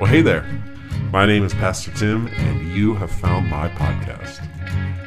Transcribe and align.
Well, 0.00 0.10
hey 0.10 0.22
there. 0.22 0.42
My 1.12 1.24
name 1.24 1.44
is 1.44 1.54
Pastor 1.54 1.92
Tim, 1.92 2.26
and 2.26 2.68
you 2.72 2.94
have 2.94 3.12
found 3.12 3.48
my 3.48 3.68
podcast. 3.68 4.44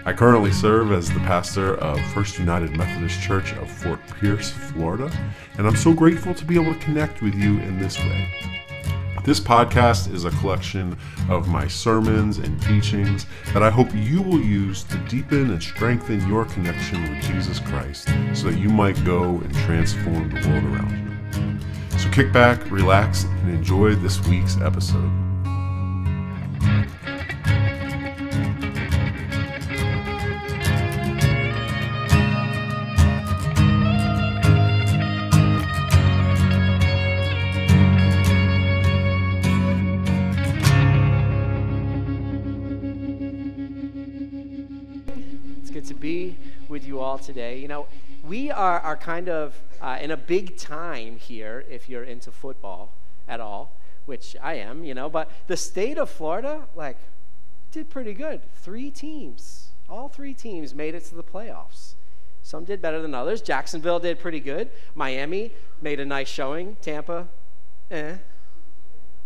I 0.06 0.14
currently 0.14 0.54
serve 0.54 0.94
as 0.94 1.12
the 1.12 1.20
pastor 1.20 1.76
of 1.80 2.00
First 2.14 2.40
United 2.40 2.72
Methodist 2.72 3.22
Church 3.22 3.52
of 3.58 3.70
Fort 3.70 4.00
Pierce, 4.18 4.50
Florida, 4.50 5.12
and 5.58 5.68
I'm 5.68 5.76
so 5.76 5.92
grateful 5.92 6.34
to 6.34 6.46
be 6.46 6.56
able 6.56 6.74
to 6.74 6.80
connect 6.80 7.22
with 7.22 7.36
you 7.36 7.60
in 7.60 7.78
this 7.80 8.00
way. 8.00 8.34
This 9.26 9.42
podcast 9.42 10.14
is 10.14 10.24
a 10.24 10.32
collection 10.32 10.98
of 11.28 11.50
my 11.50 11.68
sermons 11.68 12.38
and 12.38 12.62
teachings 12.62 13.26
that 13.54 13.64
I 13.64 13.70
hope 13.70 13.94
you 13.94 14.22
will 14.22 14.40
use 14.40 14.84
to 14.84 14.98
deepen 15.10 15.52
and 15.52 15.62
strengthen 15.62 16.26
your 16.30 16.46
connection 16.46 17.02
with 17.02 17.24
Jesus 17.24 17.60
Christ 17.60 18.08
so 18.34 18.50
that 18.50 18.58
you 18.58 18.70
might 18.70 19.04
go 19.04 19.40
and 19.40 19.54
transform 19.54 20.30
the 20.30 20.48
world 20.48 20.64
around 20.64 20.98
you. 20.98 21.07
Kick 22.18 22.34
back, 22.34 22.72
relax, 22.72 23.26
and 23.26 23.52
enjoy 23.52 23.94
this 23.94 24.20
week's 24.28 24.58
episode. 24.60 25.12
It's 45.62 45.70
good 45.70 45.86
to 45.86 45.94
be 45.94 46.36
with 46.68 46.88
you 46.88 47.00
all 47.00 47.20
today. 47.20 47.60
You 47.60 47.68
know, 47.68 47.86
we 48.28 48.52
are, 48.52 48.80
are 48.80 48.98
kind 48.98 49.30
of 49.30 49.60
uh, 49.82 49.98
in 50.02 50.12
a 50.12 50.18
big 50.18 50.58
time 50.58 51.18
here 51.18 51.66
if 51.70 51.88
you're 51.88 52.04
into 52.04 52.32
football 52.32 52.92
at 53.28 53.40
all, 53.40 53.76
which 54.06 54.36
I 54.42 54.56
am, 54.56 54.84
you 54.84 54.94
know, 54.94 55.10
but 55.10 55.32
the 55.48 55.58
state 55.58 55.98
of 55.98 56.10
Florida, 56.10 56.68
like, 56.76 56.98
did 57.72 57.90
pretty 57.90 58.14
good. 58.14 58.42
Three 58.56 58.92
teams, 58.92 59.70
all 59.90 60.10
three 60.10 60.34
teams 60.34 60.74
made 60.74 60.96
it 60.96 61.06
to 61.06 61.16
the 61.16 61.24
playoffs. 61.24 61.94
Some 62.44 62.64
did 62.64 62.82
better 62.82 63.02
than 63.02 63.14
others. 63.14 63.42
Jacksonville 63.42 64.00
did 64.00 64.20
pretty 64.20 64.40
good. 64.40 64.70
Miami 64.96 65.52
made 65.82 66.00
a 66.00 66.06
nice 66.06 66.30
showing. 66.30 66.78
Tampa, 66.82 67.28
eh. 67.92 68.16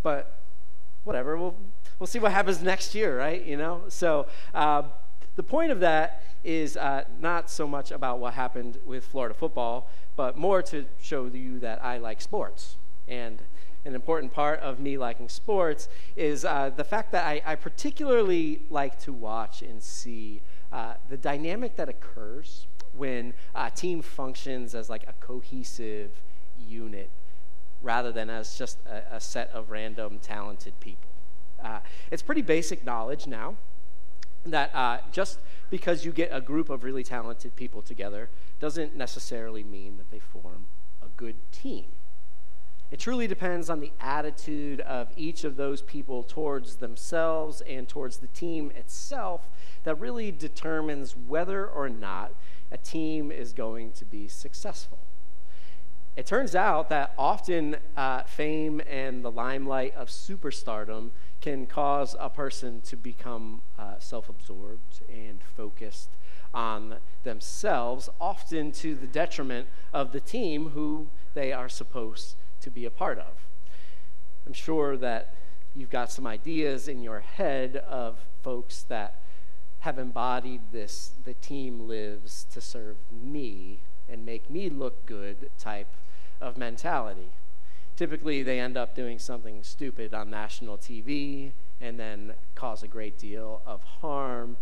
But 0.02 0.40
whatever. 1.04 1.38
We'll, 1.38 1.56
we'll 2.00 2.08
see 2.08 2.18
what 2.18 2.32
happens 2.32 2.64
next 2.64 2.96
year, 2.96 3.16
right? 3.16 3.44
You 3.46 3.58
know? 3.58 3.84
So, 3.90 4.26
uh, 4.56 4.84
the 5.36 5.44
point 5.44 5.72
of 5.72 5.80
that 5.80 6.24
is 6.44 6.76
uh, 6.76 7.04
not 7.20 7.50
so 7.50 7.68
much 7.68 7.92
about 7.92 8.20
what 8.20 8.34
happened 8.34 8.78
with 8.86 9.06
Florida 9.06 9.34
football, 9.34 9.90
but 10.16 10.38
more 10.38 10.62
to 10.64 10.86
show 11.02 11.26
you 11.26 11.60
that 11.60 11.84
I 11.84 11.98
like 11.98 12.22
sports. 12.22 12.76
And 13.08 13.42
an 13.86 13.96
important 13.96 14.34
part 14.34 14.60
of 14.60 14.80
me 14.80 14.98
liking 14.98 15.30
sports 15.30 15.88
is 16.16 16.46
uh, 16.46 16.72
the 16.76 16.84
fact 16.84 17.12
that 17.14 17.26
I, 17.26 17.42
I, 17.46 17.56
particularly 17.56 18.62
like 18.70 19.00
to 19.02 19.14
watch 19.14 19.62
and 19.62 19.82
see 19.82 20.42
uh, 20.72 20.94
the 21.10 21.18
dynamic 21.18 21.76
that 21.78 21.90
occurs 21.90 22.68
when 22.96 23.34
a 23.56 23.72
team 23.72 24.02
functions 24.02 24.76
as 24.76 24.90
like 24.90 25.04
a 25.08 25.14
cohesive 25.14 26.12
unit 26.60 27.10
rather 27.82 28.12
than 28.12 28.30
as 28.30 28.58
just 28.58 28.78
a, 28.88 29.16
a 29.16 29.20
set 29.20 29.50
of 29.52 29.72
random 29.72 30.20
talented 30.22 30.80
people. 30.80 31.10
Uh, 31.64 31.80
it's 32.12 32.22
pretty 32.22 32.42
basic 32.42 32.86
knowledge 32.86 33.28
now 33.28 33.56
that 34.46 34.74
uh, 34.74 35.00
just 35.12 35.40
because 35.70 36.06
you 36.06 36.12
get 36.12 36.30
a 36.32 36.42
group 36.42 36.70
of 36.70 36.84
really 36.84 37.04
talented 37.04 37.56
people 37.56 37.82
together 37.82 38.30
doesn't 38.60 38.96
necessarily 38.96 39.64
mean 39.64 39.98
that 39.98 40.12
they 40.12 40.20
form 40.20 40.66
a 41.02 41.08
good 41.18 41.36
team. 41.52 41.86
It 42.92 43.00
truly 43.00 43.26
depends 43.26 43.70
on 43.70 43.80
the 43.80 43.94
attitude 44.02 44.82
of 44.82 45.08
each 45.16 45.46
of 45.46 45.56
those 45.56 45.82
people 45.82 46.24
towards 46.24 46.76
themselves 46.76 47.62
and 47.62 47.88
towards 47.88 48.18
the 48.18 48.28
team 48.28 48.70
itself 48.76 49.50
that 49.86 49.96
really 49.96 50.30
determines 50.30 51.16
whether 51.16 51.66
or 51.66 51.88
not 51.88 52.34
a 52.70 52.78
team 52.78 53.32
is 53.32 53.54
going 53.54 53.94
to 53.94 54.04
be 54.04 54.28
successful. 54.28 55.00
It 56.18 56.26
turns 56.26 56.54
out 56.54 56.90
that 56.90 57.14
often 57.18 57.78
uh, 57.96 58.24
fame 58.24 58.82
and 58.90 59.24
the 59.24 59.32
limelight 59.32 59.96
of 59.96 60.10
superstardom 60.10 61.12
can 61.42 61.66
cause 61.66 62.16
a 62.20 62.30
person 62.30 62.82
to 62.82 62.96
become 62.96 63.62
uh, 63.78 63.96
self 64.00 64.30
absorbed 64.30 65.02
and 65.10 65.40
focused 65.58 66.10
on 66.54 66.98
themselves, 67.24 68.10
often 68.20 68.72
to 68.72 68.96
the 68.96 69.08
detriment 69.08 69.68
of 69.94 70.12
the 70.12 70.20
team 70.20 70.70
who 70.70 71.08
they 71.34 71.52
are 71.52 71.70
supposed 71.70 72.36
to 72.62 72.70
be 72.70 72.86
a 72.86 72.90
part 72.90 73.18
of. 73.18 73.46
I'm 74.46 74.54
sure 74.54 74.98
that 74.98 75.34
you've 75.76 75.90
got 75.90 76.12
some 76.12 76.28
ideas 76.28 76.88
in 76.88 77.02
your 77.02 77.22
head 77.22 77.78
of 77.88 78.20
folks 78.44 78.84
that 78.84 79.16
have 79.80 79.98
embodied 79.98 80.62
this 80.72 81.12
the 81.26 81.34
team 81.36 81.88
lives 81.88 82.46
to 82.52 82.62
serve 82.62 82.98
me 83.12 83.80
and 84.10 84.26
make 84.26 84.50
me 84.50 84.70
look 84.70 85.06
good 85.06 85.50
type 85.58 85.88
of 86.40 86.58
mentality. 86.58 87.32
Typically, 88.02 88.42
they 88.42 88.60
end 88.60 88.78
up 88.78 88.96
doing 88.96 89.20
something 89.20 89.62
stupid 89.62 90.12
on 90.12 90.28
national 90.28 90.76
TV 90.76 91.52
and 91.80 92.00
then 92.00 92.34
cause 92.56 92.82
a 92.82 92.88
great 92.88 93.16
deal 93.16 93.62
of 93.64 93.84
harm 94.02 94.58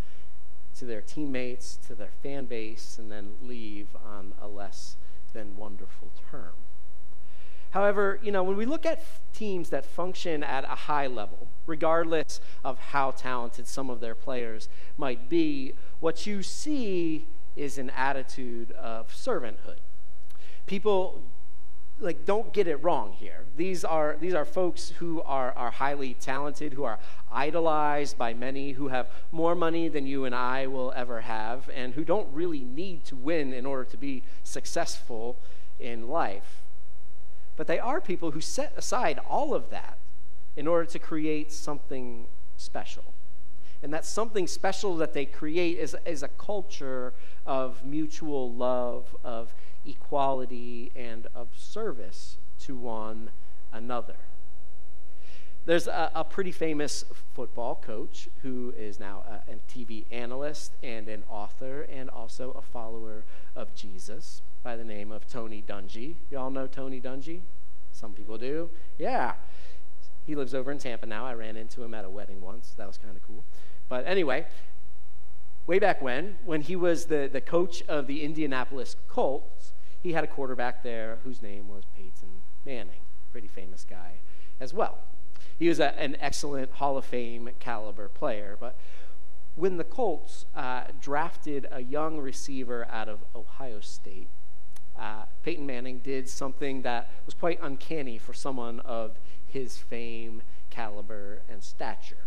to 0.77 0.83
their 0.83 0.99
teammates, 0.99 1.79
to 1.87 1.95
their 1.95 2.11
fan 2.21 2.43
base, 2.43 2.97
and 2.99 3.09
then 3.09 3.29
leave 3.41 3.87
on 4.05 4.33
a 4.41 4.47
less 4.49 4.97
than 5.31 5.55
wonderful 5.55 6.09
term. 6.29 6.51
However, 7.69 8.19
you 8.21 8.29
know, 8.33 8.43
when 8.43 8.57
we 8.57 8.65
look 8.65 8.85
at 8.85 9.01
teams 9.31 9.69
that 9.69 9.85
function 9.85 10.43
at 10.43 10.65
a 10.65 10.75
high 10.75 11.07
level, 11.07 11.47
regardless 11.65 12.41
of 12.65 12.77
how 12.77 13.11
talented 13.11 13.69
some 13.69 13.89
of 13.89 14.01
their 14.01 14.15
players 14.15 14.67
might 14.97 15.29
be, 15.29 15.71
what 16.01 16.27
you 16.27 16.43
see 16.43 17.25
is 17.55 17.77
an 17.77 17.89
attitude 17.91 18.73
of 18.73 19.13
servanthood. 19.13 19.79
People 20.65 21.21
like 21.99 22.25
don't 22.25 22.53
get 22.53 22.67
it 22.67 22.77
wrong 22.77 23.13
here. 23.13 23.43
These 23.57 23.83
are 23.83 24.15
these 24.19 24.33
are 24.33 24.45
folks 24.45 24.93
who 24.99 25.21
are 25.21 25.51
are 25.53 25.71
highly 25.71 26.15
talented, 26.15 26.73
who 26.73 26.83
are 26.83 26.99
idolized 27.31 28.17
by 28.17 28.33
many, 28.33 28.71
who 28.71 28.87
have 28.87 29.07
more 29.31 29.55
money 29.55 29.87
than 29.87 30.07
you 30.07 30.25
and 30.25 30.33
I 30.33 30.67
will 30.67 30.93
ever 30.95 31.21
have, 31.21 31.69
and 31.73 31.93
who 31.93 32.03
don't 32.03 32.27
really 32.33 32.61
need 32.61 33.05
to 33.05 33.15
win 33.15 33.53
in 33.53 33.65
order 33.65 33.85
to 33.85 33.97
be 33.97 34.23
successful 34.43 35.37
in 35.79 36.07
life. 36.07 36.61
But 37.57 37.67
they 37.67 37.79
are 37.79 37.99
people 37.99 38.31
who 38.31 38.41
set 38.41 38.73
aside 38.77 39.19
all 39.29 39.53
of 39.53 39.69
that 39.69 39.97
in 40.55 40.67
order 40.67 40.85
to 40.85 40.99
create 40.99 41.51
something 41.51 42.25
special. 42.57 43.13
And 43.81 43.93
that 43.93 44.05
something 44.05 44.47
special 44.47 44.97
that 44.97 45.13
they 45.13 45.25
create 45.25 45.77
is, 45.77 45.95
is 46.05 46.21
a 46.21 46.27
culture 46.27 47.13
of 47.45 47.85
mutual 47.85 48.51
love, 48.51 49.15
of 49.23 49.53
equality, 49.89 50.91
and 50.95 51.27
of 51.33 51.49
service 51.55 52.37
to 52.61 52.75
one 52.75 53.31
another. 53.71 54.15
There's 55.65 55.87
a, 55.87 56.11
a 56.15 56.23
pretty 56.23 56.51
famous 56.51 57.05
football 57.35 57.75
coach 57.75 58.27
who 58.41 58.73
is 58.77 58.99
now 58.99 59.23
a, 59.29 59.51
a 59.51 59.55
TV 59.71 60.05
analyst 60.09 60.71
and 60.81 61.07
an 61.07 61.23
author 61.29 61.81
and 61.83 62.09
also 62.09 62.51
a 62.51 62.61
follower 62.61 63.23
of 63.55 63.75
Jesus 63.75 64.41
by 64.63 64.75
the 64.75 64.83
name 64.83 65.11
of 65.11 65.27
Tony 65.27 65.63
Dungy. 65.67 66.15
Y'all 66.31 66.49
know 66.49 66.67
Tony 66.67 66.99
Dungy? 66.99 67.41
Some 67.91 68.13
people 68.13 68.37
do. 68.37 68.69
Yeah. 68.97 69.33
He 70.25 70.35
lives 70.35 70.53
over 70.53 70.71
in 70.71 70.77
Tampa 70.77 71.05
now. 71.05 71.25
I 71.25 71.33
ran 71.33 71.57
into 71.57 71.83
him 71.83 71.93
at 71.93 72.05
a 72.05 72.09
wedding 72.09 72.41
once. 72.41 72.73
That 72.77 72.87
was 72.87 72.97
kind 72.97 73.15
of 73.15 73.23
cool. 73.23 73.43
But 73.89 74.05
anyway, 74.07 74.45
way 75.67 75.79
back 75.79 76.01
when, 76.01 76.37
when 76.45 76.61
he 76.61 76.75
was 76.75 77.05
the, 77.05 77.29
the 77.31 77.41
coach 77.41 77.83
of 77.87 78.07
the 78.07 78.23
Indianapolis 78.23 78.95
Colts, 79.07 79.73
he 80.01 80.13
had 80.13 80.23
a 80.23 80.27
quarterback 80.27 80.83
there 80.83 81.17
whose 81.23 81.41
name 81.41 81.67
was 81.67 81.83
Peyton 81.95 82.41
Manning, 82.65 83.01
pretty 83.31 83.47
famous 83.47 83.85
guy 83.89 84.13
as 84.59 84.73
well. 84.73 84.99
He 85.57 85.67
was 85.67 85.79
a, 85.79 85.97
an 85.99 86.17
excellent 86.19 86.71
Hall 86.73 86.97
of 86.97 87.05
Fame 87.05 87.49
caliber 87.59 88.07
player, 88.07 88.57
but 88.59 88.75
when 89.55 89.77
the 89.77 89.83
Colts 89.83 90.45
uh, 90.55 90.83
drafted 91.01 91.67
a 91.71 91.81
young 91.81 92.17
receiver 92.19 92.87
out 92.89 93.09
of 93.09 93.19
Ohio 93.35 93.81
State, 93.81 94.29
uh, 94.97 95.23
Peyton 95.43 95.65
Manning 95.65 95.99
did 95.99 96.29
something 96.29 96.81
that 96.83 97.09
was 97.25 97.33
quite 97.33 97.59
uncanny 97.61 98.17
for 98.17 98.33
someone 98.33 98.79
of 98.81 99.17
his 99.45 99.77
fame, 99.77 100.41
caliber, 100.69 101.41
and 101.49 101.63
stature. 101.63 102.17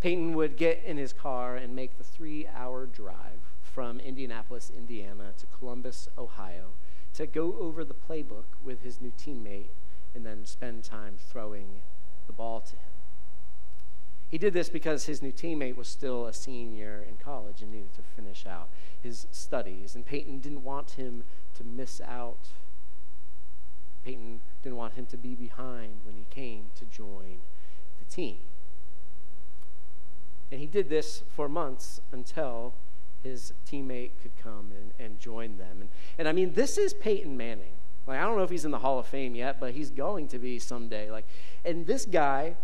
Peyton 0.00 0.34
would 0.34 0.56
get 0.56 0.82
in 0.84 0.96
his 0.96 1.12
car 1.12 1.56
and 1.56 1.74
make 1.74 1.98
the 1.98 2.04
three 2.04 2.46
hour 2.54 2.86
drive 2.86 3.47
from 3.78 4.00
Indianapolis, 4.00 4.72
Indiana 4.76 5.32
to 5.38 5.46
Columbus, 5.56 6.08
Ohio 6.18 6.70
to 7.14 7.28
go 7.28 7.54
over 7.60 7.84
the 7.84 7.94
playbook 7.94 8.58
with 8.64 8.82
his 8.82 9.00
new 9.00 9.12
teammate 9.16 9.68
and 10.16 10.26
then 10.26 10.44
spend 10.44 10.82
time 10.82 11.14
throwing 11.30 11.82
the 12.26 12.32
ball 12.32 12.58
to 12.58 12.72
him. 12.72 12.90
He 14.28 14.36
did 14.36 14.52
this 14.52 14.68
because 14.68 15.06
his 15.06 15.22
new 15.22 15.30
teammate 15.30 15.76
was 15.76 15.86
still 15.86 16.26
a 16.26 16.32
senior 16.32 17.04
in 17.08 17.18
college 17.24 17.62
and 17.62 17.70
needed 17.70 17.94
to 17.94 18.02
finish 18.02 18.46
out 18.48 18.68
his 19.00 19.28
studies. 19.30 19.94
And 19.94 20.04
Peyton 20.04 20.40
didn't 20.40 20.64
want 20.64 20.90
him 20.92 21.22
to 21.56 21.62
miss 21.62 22.00
out. 22.00 22.48
Peyton 24.04 24.40
didn't 24.64 24.76
want 24.76 24.94
him 24.94 25.06
to 25.06 25.16
be 25.16 25.36
behind 25.36 26.00
when 26.02 26.16
he 26.16 26.26
came 26.30 26.70
to 26.80 26.84
join 26.84 27.38
the 28.00 28.12
team. 28.12 28.38
And 30.50 30.58
he 30.58 30.66
did 30.66 30.88
this 30.88 31.22
for 31.32 31.48
months 31.48 32.00
until 32.10 32.74
his 33.22 33.52
teammate 33.70 34.10
could 34.22 34.36
come 34.42 34.72
and, 34.76 34.92
and 34.98 35.18
join 35.18 35.58
them. 35.58 35.78
And, 35.80 35.88
and 36.18 36.28
I 36.28 36.32
mean, 36.32 36.54
this 36.54 36.78
is 36.78 36.94
Peyton 36.94 37.36
Manning. 37.36 37.72
Like, 38.06 38.20
I 38.20 38.22
don't 38.22 38.36
know 38.36 38.44
if 38.44 38.50
he's 38.50 38.64
in 38.64 38.70
the 38.70 38.78
Hall 38.78 38.98
of 38.98 39.06
Fame 39.06 39.34
yet, 39.34 39.60
but 39.60 39.72
he's 39.72 39.90
going 39.90 40.28
to 40.28 40.38
be 40.38 40.58
someday. 40.58 41.10
Like, 41.10 41.26
and 41.64 41.86
this 41.86 42.06
guy 42.06 42.54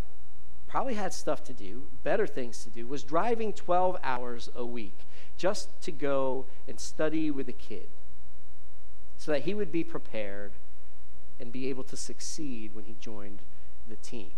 probably 0.67 0.95
had 0.95 1.13
stuff 1.13 1.45
to 1.45 1.53
do, 1.53 1.85
better 2.03 2.27
things 2.27 2.65
to 2.65 2.71
do, 2.71 2.87
was 2.87 3.03
driving 3.03 3.53
12 3.53 3.99
hours 4.03 4.51
a 4.57 4.65
week 4.65 4.99
just 5.37 5.69
to 5.83 5.93
go 5.93 6.47
and 6.67 6.81
study 6.81 7.31
with 7.31 7.49
a 7.49 7.53
kid 7.53 7.89
so 9.17 9.33
that 9.33 9.43
he 9.43 9.55
would 9.55 9.71
be 9.71 9.85
prepared 9.85 10.53
and 11.39 11.53
be 11.53 11.69
able 11.69 11.85
to 11.85 11.97
succeed 11.97 12.75
when 12.75 12.85
he 12.85 12.97
joined 13.01 13.41
the 13.89 13.97
team. 13.97 14.31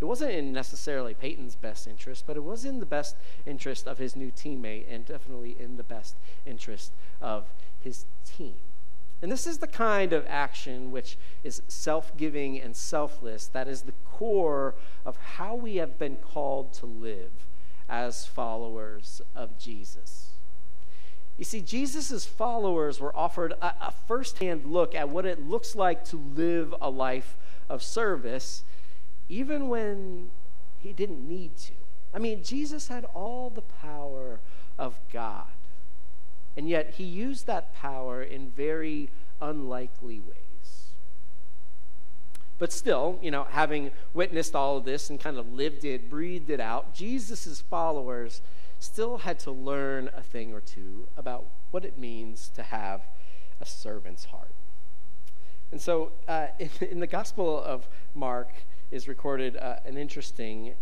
It 0.00 0.04
wasn't 0.04 0.32
in 0.32 0.52
necessarily 0.52 1.14
Peyton's 1.14 1.56
best 1.56 1.86
interest, 1.86 2.24
but 2.26 2.36
it 2.36 2.44
was 2.44 2.64
in 2.64 2.78
the 2.78 2.86
best 2.86 3.16
interest 3.46 3.86
of 3.86 3.98
his 3.98 4.14
new 4.14 4.30
teammate 4.30 4.84
and 4.88 5.04
definitely 5.04 5.56
in 5.58 5.76
the 5.76 5.82
best 5.82 6.14
interest 6.46 6.92
of 7.20 7.46
his 7.80 8.04
team. 8.24 8.54
And 9.20 9.32
this 9.32 9.46
is 9.46 9.58
the 9.58 9.66
kind 9.66 10.12
of 10.12 10.24
action 10.28 10.92
which 10.92 11.16
is 11.42 11.62
self 11.66 12.16
giving 12.16 12.60
and 12.60 12.76
selfless 12.76 13.48
that 13.48 13.66
is 13.66 13.82
the 13.82 13.94
core 14.04 14.76
of 15.04 15.16
how 15.16 15.56
we 15.56 15.76
have 15.76 15.98
been 15.98 16.16
called 16.16 16.72
to 16.74 16.86
live 16.86 17.30
as 17.88 18.26
followers 18.26 19.20
of 19.34 19.58
Jesus. 19.58 20.28
You 21.36 21.44
see, 21.44 21.60
Jesus' 21.60 22.26
followers 22.26 23.00
were 23.00 23.16
offered 23.16 23.52
a, 23.62 23.74
a 23.80 23.92
first 24.06 24.38
hand 24.38 24.66
look 24.66 24.94
at 24.94 25.08
what 25.08 25.24
it 25.24 25.48
looks 25.48 25.74
like 25.74 26.04
to 26.06 26.16
live 26.16 26.74
a 26.80 26.90
life 26.90 27.36
of 27.68 27.82
service, 27.82 28.62
even 29.28 29.68
when 29.68 30.30
he 30.78 30.92
didn't 30.92 31.26
need 31.26 31.56
to. 31.56 31.72
I 32.14 32.18
mean, 32.18 32.42
Jesus 32.42 32.88
had 32.88 33.04
all 33.14 33.50
the 33.50 33.62
power 33.62 34.40
of 34.78 34.98
God. 35.12 35.46
And 36.56 36.68
yet 36.68 36.94
he 36.96 37.04
used 37.04 37.46
that 37.46 37.74
power 37.74 38.22
in 38.22 38.50
very 38.50 39.10
unlikely 39.40 40.20
ways. 40.20 40.38
But 42.58 42.72
still, 42.72 43.18
you 43.22 43.30
know, 43.30 43.44
having 43.44 43.92
witnessed 44.12 44.56
all 44.56 44.78
of 44.78 44.84
this 44.84 45.10
and 45.10 45.20
kind 45.20 45.36
of 45.38 45.52
lived 45.52 45.84
it, 45.84 46.10
breathed 46.10 46.50
it 46.50 46.58
out, 46.58 46.94
Jesus' 46.94 47.60
followers 47.60 48.42
still 48.80 49.18
had 49.18 49.38
to 49.40 49.52
learn 49.52 50.10
a 50.16 50.22
thing 50.22 50.52
or 50.52 50.60
two 50.60 51.06
about 51.16 51.46
what 51.70 51.84
it 51.84 51.98
means 51.98 52.50
to 52.56 52.62
have 52.62 53.02
a 53.60 53.66
servant's 53.66 54.26
heart. 54.26 54.54
And 55.70 55.80
so 55.80 56.12
uh, 56.26 56.48
in, 56.58 56.70
in, 56.80 57.00
the 57.00 57.06
Gospel 57.06 57.62
of 57.62 57.88
Mark 58.14 58.52
is 58.90 59.08
recorded 59.08 59.56
uh, 59.56 59.76
an 59.84 59.96
interesting 59.96 60.74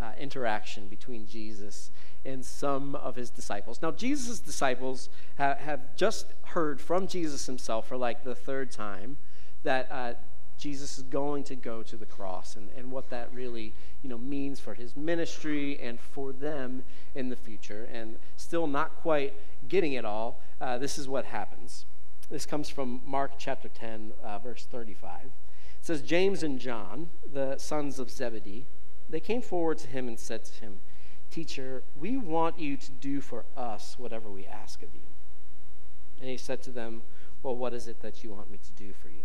uh, 0.00 0.12
interaction 0.18 0.88
between 0.88 1.26
Jesus 1.26 1.90
and 2.24 2.44
some 2.44 2.94
of 2.94 3.16
his 3.16 3.30
disciples. 3.30 3.80
Now, 3.82 3.90
Jesus' 3.90 4.38
disciples 4.38 5.08
ha- 5.38 5.56
have 5.56 5.94
just 5.96 6.26
heard 6.44 6.80
from 6.80 7.06
Jesus 7.06 7.46
himself 7.46 7.88
for 7.88 7.96
like 7.96 8.24
the 8.24 8.34
third 8.34 8.70
time 8.70 9.16
that 9.64 9.88
uh, 9.90 10.14
Jesus 10.58 10.98
is 10.98 11.04
going 11.04 11.44
to 11.44 11.56
go 11.56 11.82
to 11.82 11.96
the 11.96 12.06
cross 12.06 12.56
and, 12.56 12.68
and 12.76 12.90
what 12.90 13.10
that 13.10 13.32
really 13.32 13.72
you 14.02 14.08
know, 14.08 14.18
means 14.18 14.60
for 14.60 14.74
his 14.74 14.96
ministry 14.96 15.78
and 15.80 15.98
for 15.98 16.32
them 16.32 16.84
in 17.14 17.28
the 17.28 17.36
future. 17.36 17.88
And 17.92 18.16
still 18.36 18.66
not 18.66 18.94
quite 18.96 19.34
getting 19.68 19.94
it 19.94 20.04
all, 20.04 20.40
uh, 20.60 20.78
this 20.78 20.98
is 20.98 21.08
what 21.08 21.24
happens. 21.24 21.84
This 22.30 22.46
comes 22.46 22.68
from 22.68 23.02
Mark 23.06 23.32
chapter 23.38 23.68
10, 23.68 24.12
uh, 24.24 24.38
verse 24.38 24.66
35. 24.70 25.30
It 25.82 25.86
says, 25.86 26.02
James 26.02 26.44
and 26.44 26.60
John, 26.60 27.08
the 27.32 27.58
sons 27.58 27.98
of 27.98 28.08
Zebedee, 28.08 28.66
they 29.10 29.18
came 29.18 29.42
forward 29.42 29.78
to 29.78 29.88
him 29.88 30.06
and 30.06 30.16
said 30.16 30.44
to 30.44 30.52
him, 30.60 30.78
Teacher, 31.28 31.82
we 31.98 32.16
want 32.16 32.60
you 32.60 32.76
to 32.76 32.92
do 33.00 33.20
for 33.20 33.44
us 33.56 33.96
whatever 33.98 34.30
we 34.30 34.46
ask 34.46 34.80
of 34.84 34.90
you. 34.94 35.00
And 36.20 36.30
he 36.30 36.36
said 36.36 36.62
to 36.62 36.70
them, 36.70 37.02
Well, 37.42 37.56
what 37.56 37.74
is 37.74 37.88
it 37.88 38.00
that 38.00 38.22
you 38.22 38.30
want 38.30 38.48
me 38.48 38.58
to 38.58 38.72
do 38.80 38.92
for 38.92 39.08
you? 39.08 39.24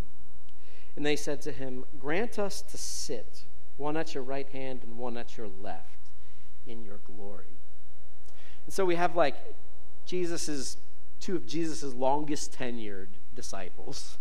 And 0.96 1.06
they 1.06 1.16
said 1.16 1.42
to 1.42 1.52
him, 1.52 1.86
Grant 2.00 2.40
us 2.40 2.64
to 2.64 2.78
sit, 2.78 3.44
one 3.78 3.96
at 3.96 4.16
your 4.16 4.24
right 4.24 4.50
hand 4.50 4.80
and 4.82 4.98
one 4.98 5.16
at 5.16 5.38
your 5.38 5.50
left, 5.62 6.10
in 6.66 6.84
your 6.84 6.98
glory. 7.06 7.60
And 8.66 8.74
so 8.74 8.84
we 8.84 8.96
have 8.96 9.16
like 9.16 9.36
Jesus's 10.08 10.78
two 11.20 11.36
of 11.36 11.46
Jesus's 11.46 11.94
longest 11.94 12.58
tenured 12.58 13.10
disciples 13.36 14.18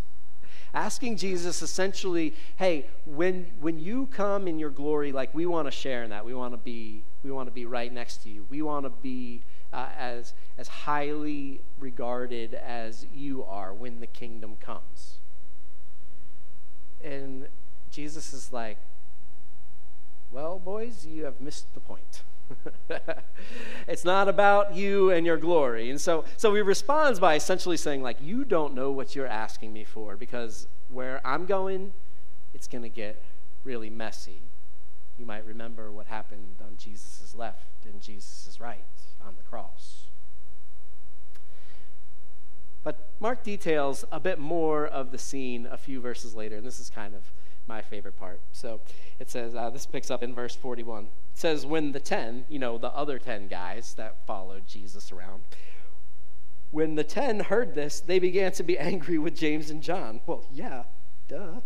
asking 0.75 1.17
Jesus 1.17 1.63
essentially, 1.63 2.35
hey, 2.57 2.87
when, 3.05 3.47
when 3.61 3.79
you 3.79 4.07
come 4.07 4.47
in 4.49 4.59
your 4.59 4.71
glory, 4.71 5.13
like 5.13 5.35
we 5.35 5.47
want 5.47 5.67
to 5.67 5.71
share 5.71 6.03
in 6.03 6.11
that. 6.11 6.25
We 6.25 6.35
want 6.35 6.53
to 6.53 6.59
be, 6.59 7.03
we 7.23 7.31
want 7.31 7.49
to 7.49 7.53
be 7.53 7.67
right 7.67 7.93
next 7.93 8.23
to 8.25 8.29
you. 8.29 8.47
We 8.51 8.63
want 8.63 8.85
to 8.85 8.91
be 8.91 9.43
uh, 9.73 9.89
as, 9.99 10.35
as 10.59 10.69
highly 10.69 11.61
regarded 11.79 12.55
as 12.55 13.07
you 13.15 13.45
are 13.45 13.73
when 13.75 14.01
the 14.01 14.07
kingdom 14.07 14.57
comes. 14.61 15.19
And 17.03 17.49
Jesus 17.91 18.33
is 18.33 18.53
like, 18.53 18.79
well, 20.33 20.59
boys, 20.59 21.07
you 21.07 21.25
have 21.25 21.41
missed 21.41 21.73
the 21.75 21.81
point. 21.81 22.23
it's 23.89 24.05
not 24.05 24.29
about 24.29 24.75
you 24.75 25.11
and 25.11 25.27
your 25.27 25.37
glory. 25.37 25.91
And 25.91 26.01
so, 26.01 26.25
so 26.37 26.55
he 26.55 26.61
responds 26.61 27.21
by 27.21 27.35
essentially 27.35 27.77
saying, 27.77 28.03
like, 28.03 28.21
you 28.21 28.45
don't 28.45 28.75
know 28.75 28.91
what 28.91 29.15
you're 29.15 29.27
asking 29.27 29.73
me 29.73 29.85
for 29.85 30.17
because 30.17 30.67
where 30.91 31.21
I'm 31.27 31.47
going, 31.47 31.93
it's 32.55 32.69
going 32.69 32.83
to 32.83 32.89
get 32.89 33.23
really 33.65 33.91
messy. 33.91 34.41
You 35.19 35.27
might 35.27 35.47
remember 35.47 35.91
what 35.91 36.07
happened 36.07 36.57
on 36.61 36.77
Jesus' 36.79 37.35
left 37.37 37.87
and 37.87 38.01
Jesus' 38.01 38.59
right 38.61 38.85
on 39.27 39.35
the 39.37 39.43
cross. 39.43 40.05
But 42.85 42.97
Mark 43.19 43.43
details 43.43 44.05
a 44.13 44.21
bit 44.21 44.39
more 44.39 44.87
of 44.87 45.11
the 45.11 45.19
scene 45.19 45.67
a 45.71 45.77
few 45.77 46.01
verses 46.01 46.35
later, 46.35 46.57
and 46.57 46.65
this 46.65 46.79
is 46.79 46.89
kind 46.89 47.15
of 47.15 47.23
my 47.67 47.83
favorite 47.83 48.17
part. 48.17 48.41
So 48.53 48.81
it 49.19 49.29
says, 49.29 49.55
uh, 49.57 49.71
this 49.71 49.87
picks 49.87 50.11
up 50.11 50.23
in 50.23 50.35
verse 50.35 50.55
41. 50.55 51.09
It 51.37 51.41
says, 51.41 51.67
When 51.67 51.93
the 51.93 52.01
ten, 52.01 52.47
you 52.49 52.59
know, 52.59 52.79
the 52.79 52.89
other 52.89 53.19
ten 53.19 53.47
guys 53.47 53.93
that 53.99 54.27
followed 54.27 54.67
Jesus 54.67 55.13
around, 55.13 55.43
when 56.71 56.95
the 56.95 57.05
ten 57.05 57.41
heard 57.41 57.75
this, 57.75 58.01
they 58.01 58.19
began 58.19 58.53
to 58.53 58.63
be 58.63 58.79
angry 58.79 59.19
with 59.19 59.37
James 59.37 59.69
and 59.69 59.83
John. 59.83 60.21
Well, 60.27 60.47
yeah, 60.51 60.85
duh. 61.29 61.61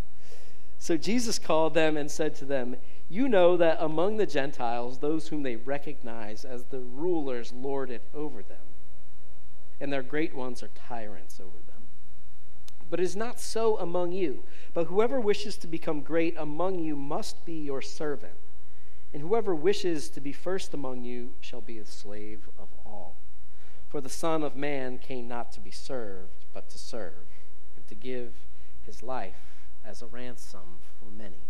So 0.81 0.97
Jesus 0.97 1.39
called 1.39 1.75
them 1.75 1.97
and 1.97 2.11
said 2.11 2.35
to 2.37 2.45
them, 2.45 2.79
You 3.09 3.29
know 3.29 3.57
that 3.59 3.77
among 3.81 4.17
the 4.17 4.27
Gentiles, 4.27 4.99
those 4.99 5.29
whom 5.29 5.45
they 5.45 5.55
recognize 5.55 6.45
as 6.45 6.65
the 6.65 6.81
rulers 6.81 7.53
lord 7.53 7.93
it 7.93 8.03
over 8.13 8.43
them, 8.43 8.75
and 9.81 9.93
their 9.93 10.03
great 10.03 10.35
ones 10.35 10.65
are 10.65 10.71
tyrants 10.75 11.39
over 11.39 11.59
them 11.69 11.85
but 12.91 12.99
it 12.99 13.05
is 13.05 13.15
not 13.15 13.39
so 13.39 13.79
among 13.79 14.11
you. 14.11 14.43
But 14.75 14.87
whoever 14.87 15.21
wishes 15.21 15.57
to 15.59 15.69
become 15.69 16.01
great 16.01 16.35
among 16.37 16.81
you 16.81 16.97
must 16.97 17.45
be 17.45 17.53
your 17.53 17.81
servant. 17.81 18.35
And 19.13 19.23
whoever 19.23 19.55
wishes 19.55 20.09
to 20.11 20.21
be 20.21 20.33
first 20.33 20.73
among 20.73 21.03
you 21.03 21.31
shall 21.41 21.61
be 21.61 21.79
a 21.79 21.85
slave 21.85 22.49
of 22.59 22.69
all. 22.87 23.17
For 23.89 24.01
the 24.01 24.09
Son 24.09 24.43
of 24.45 24.55
Man 24.55 24.99
came 24.99 25.27
not 25.27 25.51
to 25.53 25.61
be 25.61 25.73
served, 25.73 26.45
but 26.55 26.69
to 26.71 26.79
serve, 26.79 27.27
and 27.77 27.87
to 27.89 27.95
give 27.95 28.35
his 28.87 29.03
life 29.03 29.67
as 29.85 30.01
a 30.01 30.07
ransom 30.07 30.79
for 30.99 31.11
many. 31.11 31.43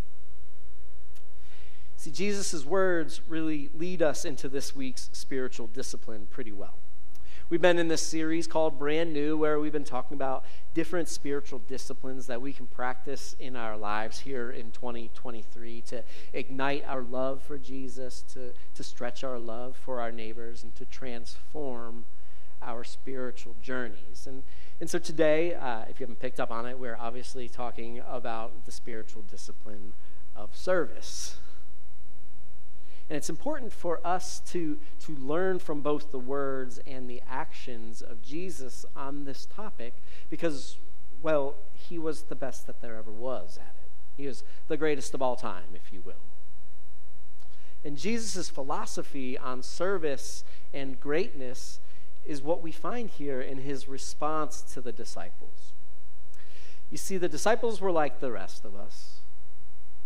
See, 1.96 2.10
Jesus' 2.10 2.64
words 2.64 3.20
really 3.28 3.68
lead 3.74 4.00
us 4.00 4.24
into 4.24 4.48
this 4.48 4.74
week's 4.74 5.10
spiritual 5.12 5.66
discipline 5.66 6.28
pretty 6.30 6.52
well. 6.52 6.78
We've 7.50 7.60
been 7.60 7.80
in 7.80 7.88
this 7.88 8.06
series 8.06 8.46
called 8.46 8.78
Brand 8.78 9.12
New, 9.12 9.36
where 9.36 9.58
we've 9.58 9.72
been 9.72 9.82
talking 9.82 10.14
about 10.14 10.44
different 10.72 11.08
spiritual 11.08 11.58
disciplines 11.66 12.28
that 12.28 12.40
we 12.40 12.52
can 12.52 12.68
practice 12.68 13.34
in 13.40 13.56
our 13.56 13.76
lives 13.76 14.20
here 14.20 14.52
in 14.52 14.70
2023 14.70 15.80
to 15.88 16.04
ignite 16.32 16.84
our 16.86 17.02
love 17.02 17.42
for 17.42 17.58
Jesus, 17.58 18.22
to, 18.34 18.52
to 18.76 18.84
stretch 18.84 19.24
our 19.24 19.40
love 19.40 19.76
for 19.76 20.00
our 20.00 20.12
neighbors, 20.12 20.62
and 20.62 20.76
to 20.76 20.84
transform 20.84 22.04
our 22.62 22.84
spiritual 22.84 23.56
journeys. 23.60 24.28
And, 24.28 24.44
and 24.80 24.88
so 24.88 25.00
today, 25.00 25.54
uh, 25.54 25.86
if 25.90 25.98
you 25.98 26.04
haven't 26.04 26.20
picked 26.20 26.38
up 26.38 26.52
on 26.52 26.66
it, 26.66 26.78
we're 26.78 26.98
obviously 27.00 27.48
talking 27.48 28.00
about 28.08 28.64
the 28.64 28.70
spiritual 28.70 29.22
discipline 29.28 29.94
of 30.36 30.54
service. 30.54 31.40
And 33.10 33.16
it's 33.16 33.28
important 33.28 33.72
for 33.72 34.00
us 34.06 34.40
to, 34.52 34.78
to 35.00 35.16
learn 35.16 35.58
from 35.58 35.80
both 35.80 36.12
the 36.12 36.18
words 36.18 36.78
and 36.86 37.10
the 37.10 37.20
actions 37.28 38.02
of 38.02 38.22
Jesus 38.22 38.86
on 38.94 39.24
this 39.24 39.46
topic 39.46 39.94
because, 40.30 40.76
well, 41.20 41.56
he 41.74 41.98
was 41.98 42.22
the 42.22 42.36
best 42.36 42.68
that 42.68 42.80
there 42.80 42.94
ever 42.94 43.10
was 43.10 43.58
at 43.60 43.74
it. 43.82 43.90
He 44.16 44.28
was 44.28 44.44
the 44.68 44.76
greatest 44.76 45.12
of 45.12 45.20
all 45.20 45.34
time, 45.34 45.74
if 45.74 45.92
you 45.92 46.02
will. 46.06 46.22
And 47.84 47.98
Jesus' 47.98 48.48
philosophy 48.48 49.36
on 49.36 49.64
service 49.64 50.44
and 50.72 51.00
greatness 51.00 51.80
is 52.24 52.42
what 52.42 52.62
we 52.62 52.70
find 52.70 53.10
here 53.10 53.40
in 53.40 53.58
his 53.58 53.88
response 53.88 54.62
to 54.74 54.80
the 54.80 54.92
disciples. 54.92 55.72
You 56.92 56.98
see, 56.98 57.16
the 57.16 57.28
disciples 57.28 57.80
were 57.80 57.90
like 57.90 58.20
the 58.20 58.30
rest 58.30 58.64
of 58.64 58.76
us 58.76 59.19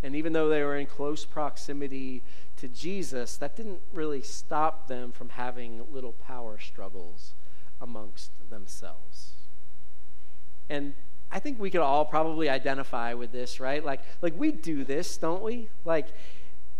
And 0.04 0.14
even 0.14 0.34
though 0.34 0.50
they 0.50 0.62
were 0.62 0.76
in 0.76 0.84
close 0.84 1.24
proximity 1.24 2.22
to 2.58 2.68
Jesus, 2.68 3.38
that 3.38 3.56
didn't 3.56 3.80
really 3.92 4.20
stop 4.20 4.86
them 4.86 5.12
from 5.12 5.30
having 5.30 5.82
little 5.90 6.12
power 6.12 6.58
struggles 6.58 7.32
amongst 7.80 8.30
themselves. 8.50 9.30
And 10.68 10.92
I 11.32 11.38
think 11.38 11.58
we 11.58 11.70
could 11.70 11.80
all 11.80 12.04
probably 12.04 12.50
identify 12.50 13.14
with 13.14 13.32
this, 13.32 13.58
right? 13.60 13.82
Like, 13.82 14.02
like 14.20 14.38
we 14.38 14.52
do 14.52 14.84
this, 14.84 15.16
don't 15.16 15.42
we? 15.42 15.70
Like, 15.86 16.08